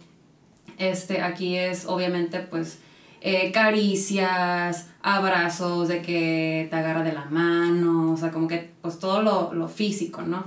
Este, 0.79 1.23
aquí 1.23 1.57
es 1.57 1.87
obviamente 1.87 2.39
pues 2.39 2.79
eh, 3.21 3.51
caricias, 3.51 4.89
abrazos, 5.03 5.89
de 5.89 6.03
que 6.03 6.69
te 6.71 6.77
agarra 6.77 7.03
de 7.03 7.13
la 7.13 7.25
mano, 7.27 8.13
o 8.13 8.17
sea, 8.17 8.31
como 8.31 8.47
que 8.47 8.71
pues 8.81 8.99
todo 8.99 9.23
lo, 9.23 9.53
lo 9.53 9.69
físico, 9.69 10.23
¿no? 10.23 10.45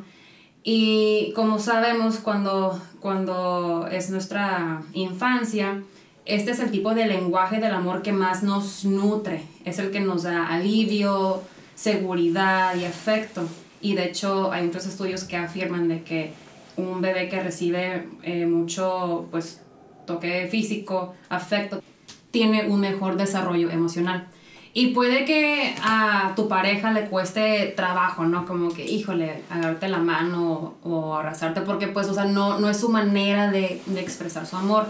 Y 0.63 1.33
como 1.35 1.59
sabemos, 1.59 2.17
cuando, 2.17 2.79
cuando 2.99 3.87
es 3.91 4.09
nuestra 4.09 4.83
infancia, 4.93 5.81
este 6.25 6.51
es 6.51 6.59
el 6.59 6.69
tipo 6.69 6.93
de 6.93 7.05
lenguaje 7.07 7.59
del 7.59 7.73
amor 7.73 8.03
que 8.03 8.11
más 8.11 8.43
nos 8.43 8.85
nutre, 8.85 9.43
es 9.65 9.79
el 9.79 9.89
que 9.89 9.99
nos 9.99 10.23
da 10.23 10.47
alivio, 10.47 11.41
seguridad 11.73 12.75
y 12.75 12.85
afecto. 12.85 13.47
Y 13.81 13.95
de 13.95 14.05
hecho 14.05 14.51
hay 14.51 14.63
muchos 14.63 14.85
estudios 14.85 15.23
que 15.23 15.35
afirman 15.35 15.87
de 15.87 16.03
que 16.03 16.33
un 16.77 17.01
bebé 17.01 17.27
que 17.27 17.41
recibe 17.41 18.07
eh, 18.21 18.45
mucho 18.45 19.27
pues, 19.31 19.61
toque 20.05 20.47
físico, 20.49 21.15
afecto, 21.29 21.81
tiene 22.29 22.67
un 22.67 22.79
mejor 22.79 23.17
desarrollo 23.17 23.71
emocional. 23.71 24.27
Y 24.73 24.87
puede 24.87 25.25
que 25.25 25.75
a 25.83 26.33
tu 26.35 26.47
pareja 26.47 26.91
le 26.91 27.07
cueste 27.07 27.73
trabajo, 27.75 28.23
¿no? 28.23 28.45
Como 28.45 28.73
que, 28.73 28.85
híjole, 28.85 29.43
agarrarte 29.49 29.89
la 29.89 29.97
mano 29.97 30.77
o, 30.83 30.89
o 30.89 31.15
abrazarte, 31.15 31.61
porque 31.61 31.87
pues, 31.87 32.07
o 32.07 32.13
sea, 32.13 32.25
no, 32.25 32.57
no 32.59 32.69
es 32.69 32.77
su 32.77 32.87
manera 32.87 33.51
de, 33.51 33.81
de, 33.85 33.99
expresar 33.99 34.45
su 34.45 34.55
amor. 34.55 34.85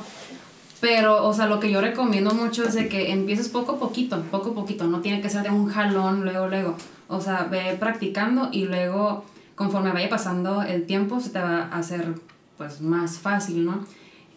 Pero, 0.80 1.26
o 1.28 1.34
sea, 1.34 1.48
lo 1.48 1.60
que 1.60 1.72
yo 1.72 1.82
recomiendo 1.82 2.34
mucho 2.34 2.64
es 2.64 2.76
de 2.76 2.88
que 2.90 3.12
empieces 3.12 3.50
poco 3.50 3.74
a 3.74 3.80
poquito, 3.80 4.22
poco 4.30 4.52
a 4.52 4.54
poquito, 4.54 4.86
no 4.86 5.02
tiene 5.02 5.22
que 5.22 5.30
ser 5.30 5.44
de 5.44 5.50
un 5.50 5.68
jalón, 5.68 6.24
luego, 6.24 6.48
luego. 6.48 6.76
O 7.08 7.20
sea, 7.20 7.48
ve 7.50 7.76
practicando 7.80 8.50
y 8.52 8.66
luego, 8.66 9.26
conforme 9.56 9.92
vaya 9.92 10.10
pasando 10.10 10.62
el 10.62 10.86
tiempo, 10.86 11.20
se 11.20 11.32
te 11.32 11.40
va 11.40 11.70
a 11.72 11.78
hacer, 11.78 12.14
pues, 12.58 12.82
más 12.82 13.18
fácil, 13.18 13.66
¿no? 13.66 13.84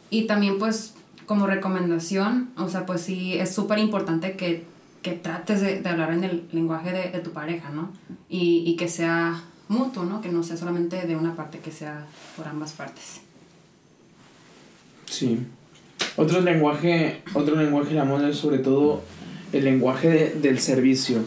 Y 0.08 0.26
también, 0.26 0.58
pues, 0.58 0.94
como 1.26 1.46
recomendación, 1.46 2.50
o 2.56 2.68
sea, 2.68 2.86
pues 2.86 3.02
sí, 3.02 3.34
es 3.34 3.54
súper 3.54 3.78
importante 3.78 4.36
que 4.36 4.64
que 5.04 5.12
trates 5.12 5.60
de, 5.60 5.82
de, 5.82 5.88
hablar 5.90 6.14
en 6.14 6.24
el 6.24 6.48
lenguaje 6.50 6.90
de, 6.90 7.10
de 7.10 7.18
tu 7.18 7.32
pareja, 7.32 7.68
¿no? 7.68 7.92
Y, 8.30 8.64
y, 8.66 8.74
que 8.74 8.88
sea 8.88 9.44
mutuo, 9.68 10.02
¿no? 10.02 10.22
Que 10.22 10.30
no 10.30 10.42
sea 10.42 10.56
solamente 10.56 11.06
de 11.06 11.14
una 11.14 11.36
parte, 11.36 11.58
que 11.58 11.70
sea 11.70 12.06
por 12.38 12.48
ambas 12.48 12.72
partes. 12.72 13.20
Sí. 15.04 15.40
Otro 16.16 16.40
lenguaje, 16.40 17.22
otro 17.34 17.54
lenguaje 17.54 17.90
del 17.90 17.98
amor 17.98 18.24
es 18.24 18.36
sobre 18.36 18.58
todo 18.58 19.02
el 19.52 19.64
lenguaje 19.64 20.08
de, 20.08 20.30
del 20.40 20.58
servicio. 20.58 21.18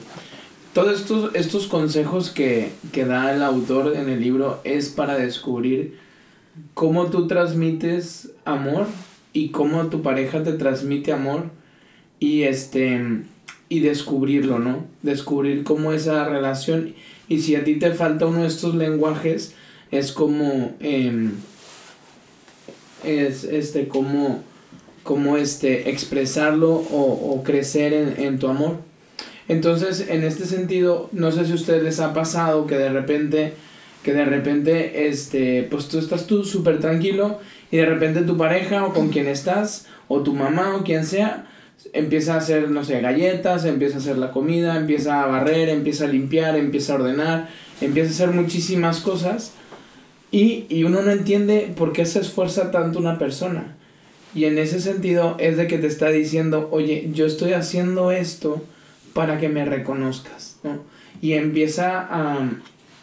Todos 0.74 1.00
estos, 1.00 1.36
estos 1.36 1.68
consejos 1.68 2.32
que, 2.32 2.72
que 2.92 3.06
da 3.06 3.32
el 3.36 3.44
autor 3.44 3.96
en 3.96 4.10
el 4.10 4.20
libro 4.20 4.60
es 4.64 4.90
para 4.90 5.16
descubrir 5.20 6.00
cómo 6.74 7.12
tú 7.12 7.28
transmites 7.28 8.32
amor 8.44 8.88
y 9.34 9.50
cómo 9.50 9.86
tu 9.86 10.02
pareja 10.02 10.42
te 10.42 10.54
transmite 10.54 11.14
amor 11.14 11.52
y 12.20 12.44
este 12.44 13.24
y 13.70 13.82
descubrirlo, 13.82 14.60
¿no? 14.60 14.86
Descubrir 15.02 15.64
cómo 15.64 15.92
esa 15.92 16.26
relación 16.26 16.94
y 17.30 17.42
si 17.42 17.56
a 17.56 17.64
ti 17.64 17.76
te 17.76 17.92
falta 17.92 18.26
uno 18.26 18.42
de 18.42 18.48
estos 18.48 18.76
lenguajes 18.76 19.54
es 19.92 20.12
como 20.12 20.72
eh, 20.80 21.30
es 23.04 23.44
este 23.44 23.88
como 23.88 24.44
como 25.04 25.38
este 25.38 25.90
expresarlo 25.90 26.72
o, 26.72 27.42
crecer 27.46 27.94
en, 27.94 28.16
en, 28.18 28.40
tu 28.40 28.48
amor 28.48 28.78
entonces 29.48 30.08
en 30.10 30.24
este 30.24 30.46
sentido 30.46 31.10
no 31.14 31.32
sé 31.32 31.46
si 31.46 31.54
a 31.54 31.56
ustedes 31.56 31.84
les 31.84 32.00
ha 32.00 32.14
pasado 32.14 32.68
que 32.68 32.78
de 32.78 32.90
repente 32.90 33.54
que 34.04 34.14
de 34.14 34.26
repente 34.26 35.08
este 35.08 35.68
pues 35.70 35.88
tú 35.88 36.00
estás 36.00 36.28
tú 36.28 36.44
súper 36.44 36.80
tranquilo 36.80 37.40
y 37.72 37.78
de 37.78 37.86
repente 37.86 38.22
tu 38.22 38.38
pareja 38.38 38.86
o 38.86 38.94
con 38.94 39.10
quien 39.10 39.28
estás 39.28 39.88
o 40.08 40.22
tu 40.22 40.34
mamá 40.34 40.76
o 40.76 40.84
quien 40.84 41.06
sea 41.06 41.48
empieza 41.94 42.34
a 42.34 42.38
hacer, 42.38 42.70
no 42.70 42.84
sé, 42.84 43.02
galletas, 43.02 43.66
empieza 43.66 43.96
a 43.96 44.00
hacer 44.00 44.18
la 44.18 44.32
comida, 44.32 44.78
empieza 44.78 45.24
a 45.24 45.28
barrer, 45.28 45.70
empieza 45.70 46.06
a 46.06 46.08
limpiar, 46.08 46.56
empieza 46.56 46.94
a 46.94 46.96
ordenar, 46.96 47.50
empieza 47.82 48.10
a 48.10 48.14
hacer 48.14 48.36
muchísimas 48.36 49.00
cosas 49.00 49.54
y, 50.32 50.66
y 50.70 50.84
uno 50.84 51.02
no 51.02 51.12
entiende 51.12 51.74
por 51.76 51.94
qué 51.94 52.06
se 52.06 52.20
esfuerza 52.20 52.72
tanto 52.72 53.00
una 53.00 53.18
persona. 53.18 53.76
Y 54.36 54.46
en 54.46 54.58
ese 54.58 54.82
sentido 54.82 55.36
es 55.40 55.58
de 55.58 55.68
que 55.68 55.78
te 55.78 55.88
está 55.88 56.10
diciendo, 56.10 56.68
oye, 56.72 57.10
yo 57.14 57.26
estoy 57.26 57.54
haciendo 57.54 58.12
esto 58.12 58.64
para 59.14 59.40
que 59.40 59.50
me 59.50 59.66
reconozcas, 59.66 60.60
¿no? 60.64 60.80
Y 61.22 61.34
empieza 61.34 62.02
a, 62.02 62.50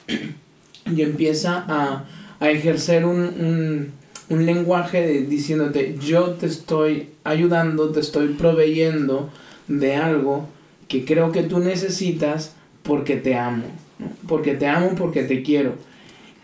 y 0.95 1.03
empieza 1.03 1.65
a, 1.67 2.05
a 2.39 2.51
ejercer 2.51 3.05
un 3.05 3.93
un 4.29 4.47
lenguaje 4.47 5.07
de, 5.07 5.23
diciéndote 5.23 5.97
yo 6.01 6.31
te 6.33 6.47
estoy 6.47 7.11
ayudando, 7.25 7.91
te 7.91 8.01
estoy 8.01 8.29
proveyendo 8.29 9.31
de 9.69 9.97
algo 9.97 10.49
que 10.89 11.05
creo 11.05 11.33
que 11.33 11.43
tú 11.43 11.59
necesitas 11.59 12.55
porque 12.83 13.17
te 13.17 13.37
amo, 13.37 13.65
¿no? 13.99 14.09
porque 14.29 14.55
te 14.55 14.67
amo, 14.67 14.95
porque 14.97 15.23
te 15.25 15.43
quiero. 15.43 15.75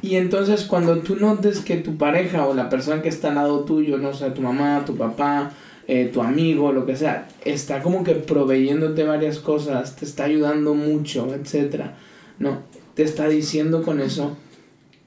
Y 0.03 0.17
entonces 0.17 0.65
cuando 0.65 0.99
tú 1.01 1.17
notes 1.17 1.61
que 1.61 1.77
tu 1.77 1.97
pareja 1.97 2.47
o 2.47 2.55
la 2.55 2.71
persona 2.71 3.03
que 3.03 3.11
está 3.11 3.29
al 3.29 3.35
lado 3.35 3.61
tuyo, 3.61 3.99
no 3.99 4.15
sé, 4.15 4.31
tu 4.31 4.41
mamá, 4.41 4.83
tu 4.87 4.97
papá, 4.97 5.53
eh, 5.87 6.09
tu 6.13 6.23
amigo, 6.23 6.73
lo 6.73 6.87
que 6.87 6.97
sea, 6.97 7.29
está 7.45 7.83
como 7.83 8.03
que 8.03 8.15
proveyéndote 8.15 9.05
varias 9.05 9.39
cosas, 9.39 9.97
te 9.97 10.05
está 10.05 10.25
ayudando 10.25 10.75
mucho, 10.75 11.35
etc. 11.35 11.87
No, 12.39 12.63
te 12.95 13.03
está 13.03 13.29
diciendo 13.29 13.83
con 13.83 14.01
eso 14.01 14.37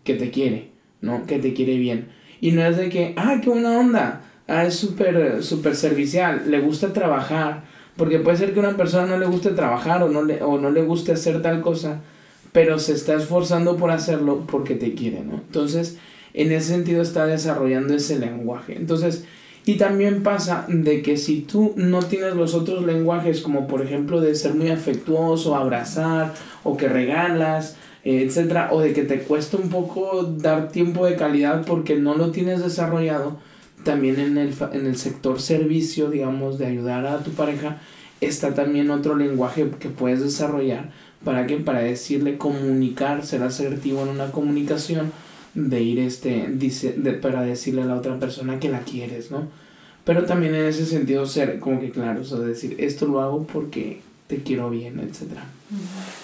que 0.04 0.14
te 0.14 0.30
quiere, 0.30 0.70
¿no? 1.02 1.26
Que 1.26 1.40
te 1.40 1.54
quiere 1.54 1.78
bien. 1.78 2.10
Y 2.44 2.52
no 2.52 2.62
es 2.62 2.76
de 2.76 2.90
que, 2.90 3.14
ah, 3.16 3.40
qué 3.42 3.50
buena 3.50 3.80
onda, 3.80 4.22
ah, 4.50 4.66
es 4.66 4.76
súper 4.76 5.42
super 5.42 5.78
servicial, 5.78 6.44
le 6.48 6.60
gusta 6.60 6.92
trabajar. 6.92 7.64
Porque 7.96 8.20
puede 8.20 8.36
ser 8.36 8.54
que 8.54 8.60
a 8.60 8.64
una 8.64 8.76
persona 8.76 9.06
no 9.06 9.18
le 9.18 9.28
guste 9.28 9.52
trabajar 9.52 10.04
o 10.04 10.10
no, 10.10 10.24
le, 10.24 10.44
o 10.44 10.60
no 10.60 10.70
le 10.70 10.82
guste 10.82 11.14
hacer 11.14 11.42
tal 11.42 11.62
cosa, 11.62 12.02
pero 12.52 12.80
se 12.80 12.96
está 12.96 13.16
esforzando 13.16 13.78
por 13.78 13.92
hacerlo 13.92 14.46
porque 14.46 14.76
te 14.76 14.94
quiere, 14.94 15.22
¿no? 15.22 15.36
Entonces, 15.36 15.98
en 16.34 16.52
ese 16.52 16.74
sentido 16.74 17.02
está 17.02 17.26
desarrollando 17.26 17.94
ese 17.94 18.20
lenguaje. 18.20 18.76
Entonces, 18.76 19.24
y 19.64 19.76
también 19.76 20.22
pasa 20.22 20.66
de 20.68 21.02
que 21.02 21.16
si 21.16 21.44
tú 21.44 21.72
no 21.78 22.02
tienes 22.02 22.36
los 22.36 22.56
otros 22.56 22.84
lenguajes, 22.86 23.40
como 23.40 23.68
por 23.68 23.82
ejemplo 23.82 24.20
de 24.20 24.36
ser 24.36 24.54
muy 24.54 24.70
afectuoso, 24.70 25.56
abrazar, 25.56 26.34
o 26.66 26.76
que 26.76 26.90
regalas, 26.90 27.78
etcétera, 28.04 28.70
o 28.72 28.82
de 28.82 28.94
que 28.94 29.04
te 29.04 29.20
cuesta 29.20 29.58
un 29.58 29.70
poco 29.70 30.24
dar 30.24 30.70
tiempo 30.70 31.06
de 31.06 31.16
calidad 31.16 31.66
porque 31.66 31.96
no 31.96 32.16
lo 32.16 32.32
tienes 32.32 32.62
desarrollado, 32.62 33.38
también 33.84 34.20
en 34.20 34.38
el, 34.38 34.54
en 34.74 34.86
el 34.86 34.98
sector 34.98 35.42
servicio, 35.42 36.10
digamos, 36.10 36.58
de 36.58 36.66
ayudar 36.66 37.06
a 37.06 37.20
tu 37.20 37.32
pareja, 37.32 37.78
está 38.22 38.54
también 38.54 38.92
otro 38.92 39.16
lenguaje 39.16 39.70
que 39.80 39.90
puedes 39.90 40.22
desarrollar 40.22 40.92
para 41.24 41.48
que 41.48 41.58
para 41.58 41.80
decirle 41.80 42.38
comunicar, 42.38 43.26
ser 43.26 43.44
asertivo 43.44 44.04
en 44.04 44.10
una 44.10 44.32
comunicación, 44.32 45.12
de 45.54 45.82
ir 45.82 46.00
este, 46.00 46.48
dice, 46.52 46.94
de, 46.94 47.14
para 47.14 47.44
decirle 47.44 47.84
a 47.84 47.86
la 47.86 47.96
otra 47.96 48.20
persona 48.20 48.60
que 48.60 48.70
la 48.70 48.80
quieres, 48.82 49.32
¿no? 49.32 49.48
Pero 50.04 50.26
también 50.26 50.56
en 50.56 50.66
ese 50.66 50.86
sentido 50.86 51.26
ser 51.26 51.60
como 51.60 51.80
que 51.80 51.92
claro, 51.92 52.22
o 52.22 52.24
sea, 52.24 52.40
decir, 52.40 52.76
esto 52.80 53.06
lo 53.06 53.22
hago 53.22 53.46
porque 53.46 54.02
te 54.28 54.44
quiero 54.44 54.70
bien, 54.70 55.00
etcétera. 55.00 55.46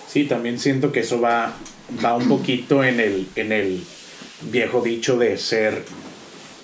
Sí, 0.07 0.25
también 0.25 0.59
siento 0.59 0.91
que 0.91 1.01
eso 1.01 1.21
va, 1.21 1.53
va 2.03 2.15
un 2.15 2.27
poquito 2.27 2.83
en 2.83 2.99
el, 2.99 3.27
en 3.35 3.51
el 3.51 3.83
viejo 4.51 4.81
dicho 4.81 5.17
de 5.17 5.37
ser 5.37 5.83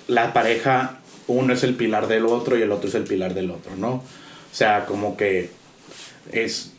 la 0.08 0.32
pareja, 0.32 1.00
uno 1.26 1.52
es 1.52 1.62
el 1.64 1.74
pilar 1.74 2.06
del 2.08 2.26
otro 2.26 2.56
y 2.56 2.62
el 2.62 2.72
otro 2.72 2.88
es 2.88 2.94
el 2.94 3.04
pilar 3.04 3.34
del 3.34 3.50
otro, 3.50 3.76
¿no? 3.76 3.94
O 3.94 4.02
sea, 4.52 4.86
como 4.86 5.16
que 5.16 5.50
es, 6.32 6.72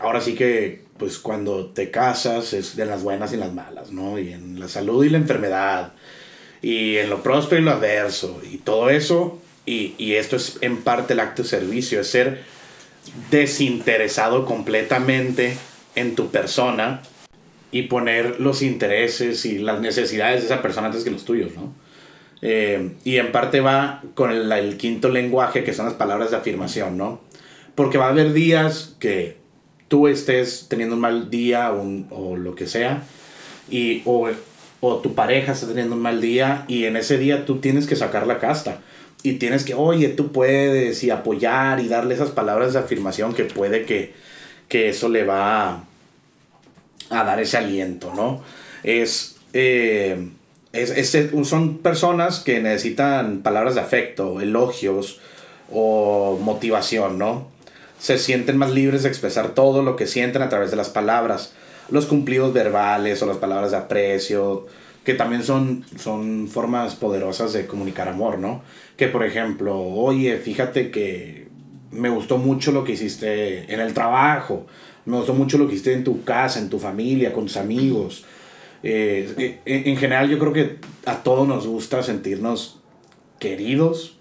ahora 0.00 0.20
sí 0.20 0.34
que, 0.34 0.84
pues 0.96 1.18
cuando 1.18 1.66
te 1.66 1.90
casas 1.90 2.52
es 2.52 2.76
de 2.76 2.86
las 2.86 3.02
buenas 3.02 3.32
y 3.32 3.36
las 3.36 3.52
malas, 3.52 3.92
¿no? 3.92 4.18
Y 4.18 4.32
en 4.32 4.58
la 4.58 4.68
salud 4.68 5.04
y 5.04 5.10
la 5.10 5.18
enfermedad, 5.18 5.92
y 6.62 6.96
en 6.96 7.10
lo 7.10 7.22
próspero 7.22 7.60
y 7.60 7.64
lo 7.64 7.72
adverso, 7.72 8.40
y 8.48 8.58
todo 8.58 8.90
eso, 8.90 9.40
y, 9.66 9.94
y 9.98 10.14
esto 10.14 10.36
es 10.36 10.58
en 10.60 10.78
parte 10.78 11.12
el 11.12 11.20
acto 11.20 11.42
de 11.42 11.48
servicio, 11.48 12.00
es 12.00 12.08
ser 12.08 12.42
desinteresado 13.30 14.44
completamente 14.44 15.56
en 15.94 16.14
tu 16.14 16.30
persona 16.30 17.02
y 17.70 17.82
poner 17.82 18.40
los 18.40 18.62
intereses 18.62 19.44
y 19.44 19.58
las 19.58 19.80
necesidades 19.80 20.40
de 20.40 20.46
esa 20.46 20.62
persona 20.62 20.86
antes 20.86 21.04
que 21.04 21.10
los 21.10 21.24
tuyos, 21.24 21.52
¿no? 21.54 21.72
Eh, 22.40 22.92
y 23.04 23.16
en 23.16 23.32
parte 23.32 23.60
va 23.60 24.02
con 24.14 24.30
el, 24.30 24.76
quinto 24.76 25.08
lenguaje, 25.08 25.64
que 25.64 25.74
son 25.74 25.86
las 25.86 25.94
palabras 25.94 26.30
de 26.30 26.36
afirmación, 26.36 26.96
¿no? 26.96 27.20
Porque 27.74 27.98
va 27.98 28.06
a 28.06 28.10
haber 28.10 28.32
días 28.32 28.96
que 29.00 29.36
tú 29.88 30.08
estés 30.08 30.66
teniendo 30.68 30.94
un 30.94 31.00
mal 31.00 31.30
día 31.30 31.72
o 31.72 32.36
lo 32.36 32.54
que 32.54 32.66
sea, 32.66 33.02
y, 33.70 34.02
o, 34.04 34.28
o, 34.80 34.96
tu 34.98 35.14
pareja 35.14 35.52
está 35.52 35.66
teniendo 35.66 35.96
un 35.96 36.02
mal 36.02 36.20
día, 36.20 36.64
y 36.68 36.84
en 36.84 36.96
ese 36.96 37.18
día 37.18 37.44
tú 37.44 37.58
tienes 37.58 37.86
que 37.86 37.96
sacar 37.96 38.26
la 38.26 38.38
casta. 38.38 38.80
Y 39.22 39.34
tienes 39.34 39.64
que, 39.64 39.74
oye, 39.74 40.08
tú 40.08 40.32
puedes, 40.32 41.02
y 41.02 41.10
apoyar, 41.10 41.80
y 41.80 41.88
darle 41.88 42.14
esas 42.14 42.30
palabras 42.30 42.72
de 42.72 42.78
afirmación 42.78 43.34
que 43.34 43.44
puede 43.44 43.84
que, 43.84 44.14
que 44.68 44.88
eso 44.88 45.08
le 45.08 45.24
va 45.24 45.70
a, 45.70 45.84
a 47.10 47.24
dar 47.24 47.40
ese 47.40 47.56
aliento, 47.56 48.12
¿no? 48.14 48.42
Es... 48.82 49.36
Eh, 49.52 50.28
es, 50.72 50.90
es, 50.90 51.30
son 51.48 51.78
personas 51.78 52.40
que 52.40 52.60
necesitan 52.60 53.42
palabras 53.42 53.74
de 53.74 53.80
afecto, 53.80 54.40
elogios 54.40 55.18
o 55.72 56.38
motivación, 56.42 57.18
¿no? 57.18 57.48
Se 57.98 58.18
sienten 58.18 58.58
más 58.58 58.70
libres 58.70 59.02
de 59.02 59.08
expresar 59.08 59.54
todo 59.54 59.82
lo 59.82 59.96
que 59.96 60.06
sienten 60.06 60.42
a 60.42 60.48
través 60.48 60.70
de 60.70 60.76
las 60.76 60.90
palabras, 60.90 61.52
los 61.90 62.06
cumplidos 62.06 62.52
verbales 62.52 63.22
o 63.22 63.26
las 63.26 63.38
palabras 63.38 63.70
de 63.70 63.78
aprecio, 63.78 64.66
que 65.08 65.14
también 65.14 65.42
son, 65.42 65.86
son 65.96 66.48
formas 66.48 66.94
poderosas 66.94 67.54
de 67.54 67.66
comunicar 67.66 68.08
amor, 68.08 68.38
¿no? 68.38 68.60
Que 68.94 69.08
por 69.08 69.24
ejemplo, 69.24 69.74
oye, 69.80 70.36
fíjate 70.36 70.90
que 70.90 71.48
me 71.90 72.10
gustó 72.10 72.36
mucho 72.36 72.72
lo 72.72 72.84
que 72.84 72.92
hiciste 72.92 73.72
en 73.72 73.80
el 73.80 73.94
trabajo, 73.94 74.66
me 75.06 75.16
gustó 75.16 75.32
mucho 75.32 75.56
lo 75.56 75.66
que 75.66 75.72
hiciste 75.72 75.94
en 75.94 76.04
tu 76.04 76.24
casa, 76.24 76.58
en 76.58 76.68
tu 76.68 76.78
familia, 76.78 77.32
con 77.32 77.46
tus 77.46 77.56
amigos. 77.56 78.26
Eh, 78.82 79.60
en 79.64 79.96
general 79.96 80.28
yo 80.28 80.38
creo 80.38 80.52
que 80.52 80.76
a 81.06 81.22
todos 81.22 81.48
nos 81.48 81.66
gusta 81.66 82.02
sentirnos 82.02 82.78
queridos 83.38 84.18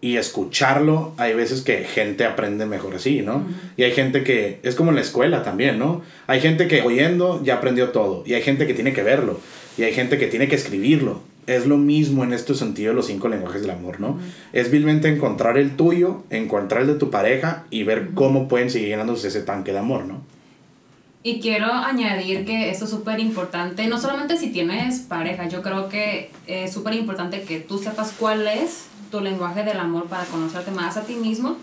y 0.00 0.16
escucharlo. 0.16 1.12
Hay 1.16 1.34
veces 1.34 1.62
que 1.62 1.84
gente 1.84 2.24
aprende 2.24 2.66
mejor 2.66 2.96
así, 2.96 3.22
¿no? 3.22 3.46
Y 3.76 3.84
hay 3.84 3.92
gente 3.92 4.24
que 4.24 4.58
es 4.64 4.74
como 4.74 4.90
en 4.90 4.96
la 4.96 5.02
escuela 5.02 5.44
también, 5.44 5.78
¿no? 5.78 6.02
Hay 6.26 6.40
gente 6.40 6.66
que 6.66 6.82
oyendo 6.82 7.40
ya 7.44 7.54
aprendió 7.54 7.90
todo 7.90 8.24
y 8.26 8.34
hay 8.34 8.42
gente 8.42 8.66
que 8.66 8.74
tiene 8.74 8.92
que 8.92 9.04
verlo 9.04 9.38
y 9.76 9.82
hay 9.82 9.92
gente 9.92 10.18
que 10.18 10.26
tiene 10.26 10.48
que 10.48 10.54
escribirlo. 10.54 11.20
Es 11.46 11.66
lo 11.66 11.76
mismo 11.76 12.24
en 12.24 12.32
este 12.32 12.54
sentido 12.54 12.90
de 12.90 12.96
los 12.96 13.06
cinco 13.06 13.28
lenguajes 13.28 13.60
del 13.60 13.70
amor, 13.70 14.00
¿no? 14.00 14.18
Es 14.52 14.70
vilmente 14.70 15.08
encontrar 15.08 15.58
el 15.58 15.76
tuyo, 15.76 16.22
encontrar 16.30 16.82
el 16.82 16.88
de 16.88 16.94
tu 16.94 17.10
pareja 17.10 17.64
y 17.70 17.82
ver 17.82 18.10
cómo 18.14 18.48
pueden 18.48 18.70
seguir 18.70 18.88
llenándose 18.88 19.28
ese 19.28 19.42
tanque 19.42 19.72
de 19.72 19.78
amor, 19.78 20.06
¿no? 20.06 20.22
Y 21.22 21.40
quiero 21.40 21.72
añadir 21.72 22.44
que 22.44 22.70
esto 22.70 22.84
es 22.84 22.90
súper 22.90 23.18
importante, 23.18 23.86
no 23.86 23.98
solamente 23.98 24.36
si 24.36 24.50
tienes 24.52 25.00
pareja, 25.00 25.48
yo 25.48 25.62
creo 25.62 25.88
que 25.88 26.30
es 26.46 26.72
súper 26.72 26.94
importante 26.94 27.42
que 27.42 27.60
tú 27.60 27.78
sepas 27.78 28.12
cuál 28.18 28.46
es 28.46 28.86
tu 29.10 29.20
lenguaje 29.20 29.64
del 29.64 29.80
amor 29.80 30.04
para 30.04 30.24
conocerte 30.24 30.70
más 30.70 30.96
a 30.96 31.04
ti 31.04 31.14
mismo 31.14 31.56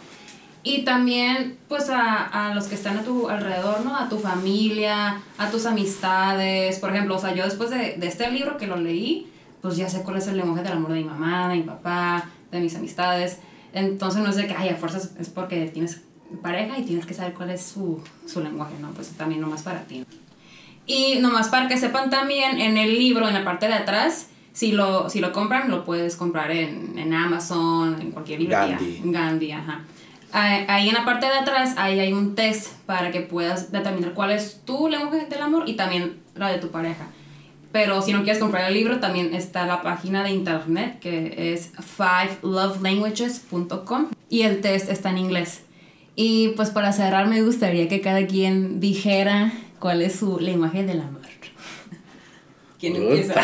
y 0.63 0.83
también 0.83 1.57
pues 1.67 1.89
a, 1.89 2.49
a, 2.49 2.53
los 2.53 2.65
que 2.65 2.75
están 2.75 2.97
a 2.99 3.03
tu 3.03 3.29
alrededor, 3.29 3.83
¿no? 3.83 3.95
A 3.95 4.09
tu 4.09 4.19
familia, 4.19 5.21
a 5.37 5.49
tus 5.49 5.65
amistades. 5.65 6.77
Por 6.79 6.91
ejemplo, 6.91 7.15
o 7.15 7.19
sea, 7.19 7.33
yo 7.33 7.43
después 7.43 7.69
de, 7.69 7.95
de 7.97 8.07
este 8.07 8.29
libro 8.29 8.57
que 8.57 8.67
lo 8.67 8.75
leí, 8.75 9.27
pues 9.61 9.77
ya 9.77 9.89
sé 9.89 10.03
cuál 10.03 10.17
es 10.17 10.27
el 10.27 10.37
lenguaje 10.37 10.63
del 10.63 10.73
amor 10.73 10.91
de 10.91 10.99
mi 10.99 11.05
mamá, 11.05 11.49
de 11.49 11.55
mi 11.55 11.63
papá, 11.63 12.29
de 12.51 12.59
mis 12.59 12.75
amistades. 12.75 13.39
Entonces 13.73 14.21
no 14.21 14.29
es 14.29 14.35
de 14.35 14.47
que, 14.47 14.53
ay, 14.53 14.69
a 14.69 14.75
fuerzas 14.75 15.11
es 15.19 15.29
porque 15.29 15.65
tienes 15.67 16.01
pareja 16.41 16.77
y 16.77 16.83
tienes 16.83 17.05
que 17.05 17.13
saber 17.13 17.33
cuál 17.33 17.49
es 17.49 17.63
su, 17.63 18.01
su 18.27 18.41
lenguaje, 18.41 18.75
¿no? 18.79 18.91
Pues 18.91 19.09
también 19.11 19.41
nomás 19.41 19.63
para 19.63 19.81
ti. 19.83 20.05
Y 20.85 21.19
nomás 21.19 21.49
para 21.49 21.67
que 21.67 21.77
sepan 21.77 22.09
también, 22.09 22.59
en 22.59 22.77
el 22.77 22.97
libro, 22.97 23.27
en 23.27 23.33
la 23.33 23.43
parte 23.43 23.67
de 23.67 23.73
atrás, 23.73 24.27
si 24.53 24.71
lo, 24.73 25.09
si 25.09 25.21
lo 25.21 25.31
compran, 25.31 25.71
lo 25.71 25.85
puedes 25.85 26.15
comprar 26.15 26.51
en, 26.51 26.97
en 26.97 27.13
Amazon, 27.13 28.01
en 28.01 28.11
cualquier 28.11 28.41
librería. 28.41 28.77
Gandhi. 28.77 29.01
Gandhi, 29.05 29.51
ajá. 29.51 29.81
Ahí 30.33 30.89
en 30.89 30.95
la 30.95 31.05
parte 31.05 31.25
de 31.25 31.33
atrás, 31.33 31.73
ahí 31.77 31.99
hay 31.99 32.13
un 32.13 32.35
test 32.35 32.73
para 32.85 33.11
que 33.11 33.21
puedas 33.21 33.71
determinar 33.71 34.13
cuál 34.13 34.31
es 34.31 34.61
tu 34.65 34.87
lenguaje 34.87 35.25
del 35.25 35.41
amor 35.41 35.63
y 35.67 35.73
también 35.73 36.19
la 36.35 36.49
de 36.49 36.59
tu 36.59 36.69
pareja. 36.71 37.07
Pero 37.71 38.01
si 38.01 38.11
no 38.11 38.23
quieres 38.23 38.41
comprar 38.41 38.67
el 38.67 38.73
libro, 38.73 38.99
también 38.99 39.33
está 39.33 39.65
la 39.65 39.81
página 39.81 40.23
de 40.23 40.31
internet 40.31 40.99
que 40.99 41.53
es 41.53 41.71
fivelovelanguages.com 41.97 44.07
y 44.29 44.41
el 44.41 44.59
test 44.61 44.89
está 44.89 45.09
en 45.09 45.17
inglés. 45.17 45.63
Y 46.15 46.49
pues 46.49 46.69
para 46.71 46.91
cerrar 46.91 47.27
me 47.27 47.41
gustaría 47.41 47.87
que 47.87 48.01
cada 48.01 48.27
quien 48.27 48.81
dijera 48.81 49.53
cuál 49.79 50.01
es 50.01 50.17
su 50.17 50.37
lenguaje 50.39 50.83
del 50.83 50.99
amor. 51.01 51.20
¿Quién 52.81 52.95
empieza? 52.97 53.35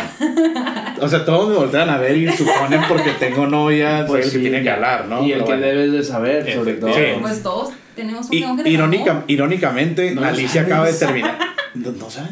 o 0.99 1.07
sea, 1.07 1.23
todos 1.23 1.49
me 1.49 1.55
voltean 1.55 1.89
a 1.89 1.97
ver 1.97 2.17
y 2.17 2.29
suponen 2.31 2.81
porque 2.89 3.11
tengo 3.19 3.45
novia, 3.47 4.03
Pues 4.07 4.25
soy 4.25 4.25
el 4.25 4.31
sí, 4.31 4.37
que 4.37 4.49
tiene 4.49 4.63
que 4.63 4.69
hablar, 4.71 5.05
¿no? 5.07 5.21
Y 5.23 5.31
el 5.31 5.39
Pero 5.39 5.45
que 5.45 5.51
bueno. 5.53 5.65
debes 5.67 5.91
de 5.93 6.03
saber, 6.03 6.53
sobre 6.53 6.73
todo. 6.73 6.93
Sí. 6.93 7.01
Pues 7.21 7.43
todos 7.43 7.69
tenemos 7.95 8.29
un 8.29 8.57
del 8.57 8.67
irónica- 8.67 9.23
irónicamente, 9.27 10.13
No 10.15 10.23
Alicia 10.23 10.61
sabes. 10.63 10.67
acaba 10.73 10.87
de 10.87 10.93
terminar. 10.93 11.39
¿No, 11.75 11.91
no 11.91 12.09
sabe? 12.09 12.29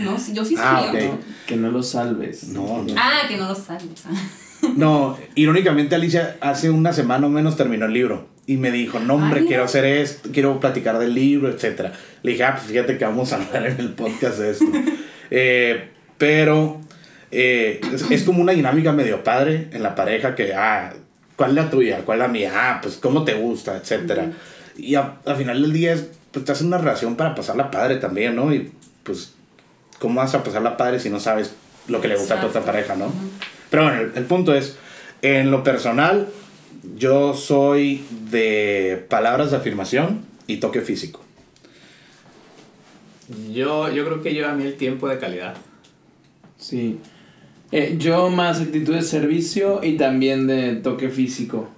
No, 0.00 0.18
sí, 0.18 0.32
yo 0.32 0.44
sí 0.44 0.54
Ah, 0.58 0.84
sabía. 0.86 1.10
ok. 1.10 1.18
Que 1.46 1.56
no 1.56 1.70
lo 1.70 1.82
salves. 1.82 2.48
No, 2.48 2.82
no. 2.82 2.94
Ah, 2.96 3.22
que 3.28 3.36
no 3.36 3.46
lo 3.48 3.54
sabes. 3.54 3.84
No, 4.74 5.16
irónicamente 5.36 5.94
Alicia 5.94 6.36
hace 6.40 6.68
una 6.68 6.92
semana 6.92 7.28
o 7.28 7.30
menos 7.30 7.56
terminó 7.56 7.86
el 7.86 7.92
libro 7.92 8.26
y 8.44 8.56
me 8.56 8.72
dijo, 8.72 8.98
no 8.98 9.14
hombre, 9.14 9.40
Ay, 9.42 9.46
quiero 9.46 9.62
no. 9.62 9.66
hacer 9.66 9.84
esto, 9.84 10.30
quiero 10.32 10.58
platicar 10.58 10.98
del 10.98 11.14
libro, 11.14 11.48
etc. 11.48 11.92
Le 12.24 12.32
dije, 12.32 12.42
ah, 12.42 12.56
pues 12.56 12.66
fíjate 12.68 12.98
que 12.98 13.04
vamos 13.04 13.32
a 13.32 13.36
hablar 13.36 13.66
en 13.68 13.78
el 13.78 13.90
podcast 13.90 14.38
de 14.38 14.50
esto. 14.50 14.64
Eh, 15.30 15.90
pero 16.18 16.80
eh, 17.30 17.80
es, 17.94 18.10
es 18.10 18.22
como 18.24 18.42
una 18.42 18.52
dinámica 18.52 18.92
medio 18.92 19.24
padre 19.24 19.68
en 19.72 19.82
la 19.82 19.94
pareja 19.94 20.34
que, 20.34 20.52
ah, 20.54 20.92
¿cuál 21.36 21.50
es 21.50 21.56
la 21.56 21.70
tuya? 21.70 22.00
¿Cuál 22.04 22.18
es 22.18 22.26
la 22.26 22.28
mía? 22.28 22.52
Ah, 22.54 22.80
pues 22.82 22.96
cómo 22.96 23.24
te 23.24 23.34
gusta, 23.34 23.76
etcétera. 23.76 24.32
Y 24.76 24.94
a- 24.96 25.14
al 25.24 25.36
final 25.36 25.62
del 25.62 25.72
día, 25.72 25.92
es, 25.92 26.08
pues 26.32 26.42
estás 26.42 26.60
en 26.60 26.68
una 26.68 26.78
relación 26.78 27.16
para 27.16 27.34
pasarla 27.34 27.70
padre 27.70 27.96
también, 27.96 28.36
¿no? 28.36 28.52
Y 28.52 28.70
pues, 29.02 29.34
¿cómo 29.98 30.20
vas 30.20 30.34
a 30.34 30.42
pasarla 30.44 30.76
padre 30.76 31.00
si 31.00 31.10
no 31.10 31.20
sabes 31.20 31.54
lo 31.88 32.00
que 32.00 32.08
le 32.08 32.16
gusta 32.16 32.34
a 32.34 32.40
tu 32.40 32.46
otra 32.48 32.62
pareja, 32.62 32.94
no? 32.96 33.12
Pero 33.70 33.84
bueno, 33.84 34.00
el, 34.00 34.12
el 34.14 34.24
punto 34.24 34.54
es, 34.54 34.76
en 35.22 35.50
lo 35.50 35.62
personal, 35.64 36.28
yo 36.96 37.34
soy 37.34 38.04
de 38.30 39.04
palabras 39.08 39.50
de 39.50 39.56
afirmación 39.58 40.24
y 40.46 40.58
toque 40.58 40.80
físico. 40.80 41.24
Yo, 43.52 43.90
yo 43.90 44.04
creo 44.06 44.22
que 44.22 44.32
lleva 44.32 44.52
a 44.52 44.54
mí 44.54 44.64
el 44.64 44.76
tiempo 44.76 45.08
de 45.08 45.18
calidad. 45.18 45.54
Sí. 46.58 46.98
Eh, 47.70 47.96
yo 47.98 48.30
más 48.30 48.60
actitud 48.60 48.94
de 48.94 49.02
servicio 49.02 49.80
y 49.82 49.96
también 49.96 50.46
de 50.46 50.76
toque 50.76 51.10
físico. 51.10 51.68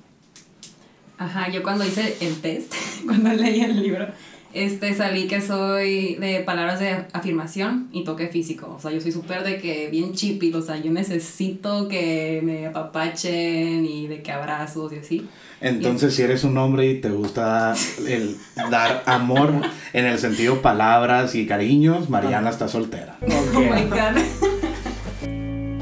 Ajá, 1.18 1.50
yo 1.50 1.62
cuando 1.62 1.84
hice 1.84 2.16
el 2.20 2.40
test, 2.40 2.72
cuando 3.06 3.32
leí 3.32 3.60
el 3.60 3.82
libro, 3.82 4.06
este, 4.52 4.94
salí 4.94 5.26
que 5.26 5.40
soy 5.40 6.14
de 6.14 6.40
palabras 6.40 6.80
de 6.80 7.06
afirmación 7.12 7.88
y 7.92 8.04
toque 8.04 8.28
físico. 8.28 8.74
O 8.76 8.80
sea, 8.80 8.90
yo 8.90 9.00
soy 9.00 9.12
súper 9.12 9.44
de 9.44 9.58
que 9.58 9.88
bien 9.90 10.12
chippy, 10.12 10.52
o 10.54 10.62
sea, 10.62 10.76
yo 10.76 10.90
necesito 10.90 11.88
que 11.88 12.40
me 12.42 12.66
apapachen 12.66 13.84
y 13.84 14.06
de 14.06 14.22
que 14.22 14.32
abrazos 14.32 14.92
y 14.92 14.96
así. 14.96 15.28
Entonces, 15.60 16.14
si 16.14 16.22
eres 16.22 16.42
un 16.44 16.56
hombre 16.56 16.86
y 16.86 17.00
te 17.00 17.10
gusta 17.10 17.74
el 18.08 18.36
dar 18.70 19.02
amor 19.06 19.52
en 19.92 20.06
el 20.06 20.18
sentido 20.18 20.62
palabras 20.62 21.34
y 21.34 21.46
cariños, 21.46 22.08
Mariana 22.08 22.48
está 22.48 22.66
soltera. 22.66 23.18
Oh 23.22 23.60
my 23.60 23.82
god. 23.90 24.46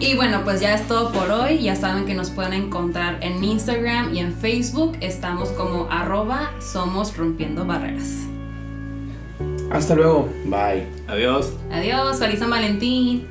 Y 0.00 0.14
bueno, 0.14 0.42
pues 0.44 0.60
ya 0.60 0.74
es 0.74 0.86
todo 0.86 1.10
por 1.12 1.30
hoy. 1.30 1.62
Ya 1.62 1.74
saben 1.74 2.06
que 2.06 2.14
nos 2.14 2.30
pueden 2.30 2.52
encontrar 2.52 3.18
en 3.20 3.42
Instagram 3.42 4.14
y 4.14 4.20
en 4.20 4.32
Facebook. 4.32 4.96
Estamos 5.00 5.48
como 5.50 5.88
arroba 5.90 6.52
somos 6.60 7.16
rompiendo 7.16 7.64
barreras. 7.64 8.26
Hasta 9.70 9.94
luego. 9.94 10.28
Bye. 10.44 10.86
Adiós. 11.08 11.52
Adiós, 11.70 12.18
feliz 12.18 12.38
San 12.38 12.50
Valentín. 12.50 13.26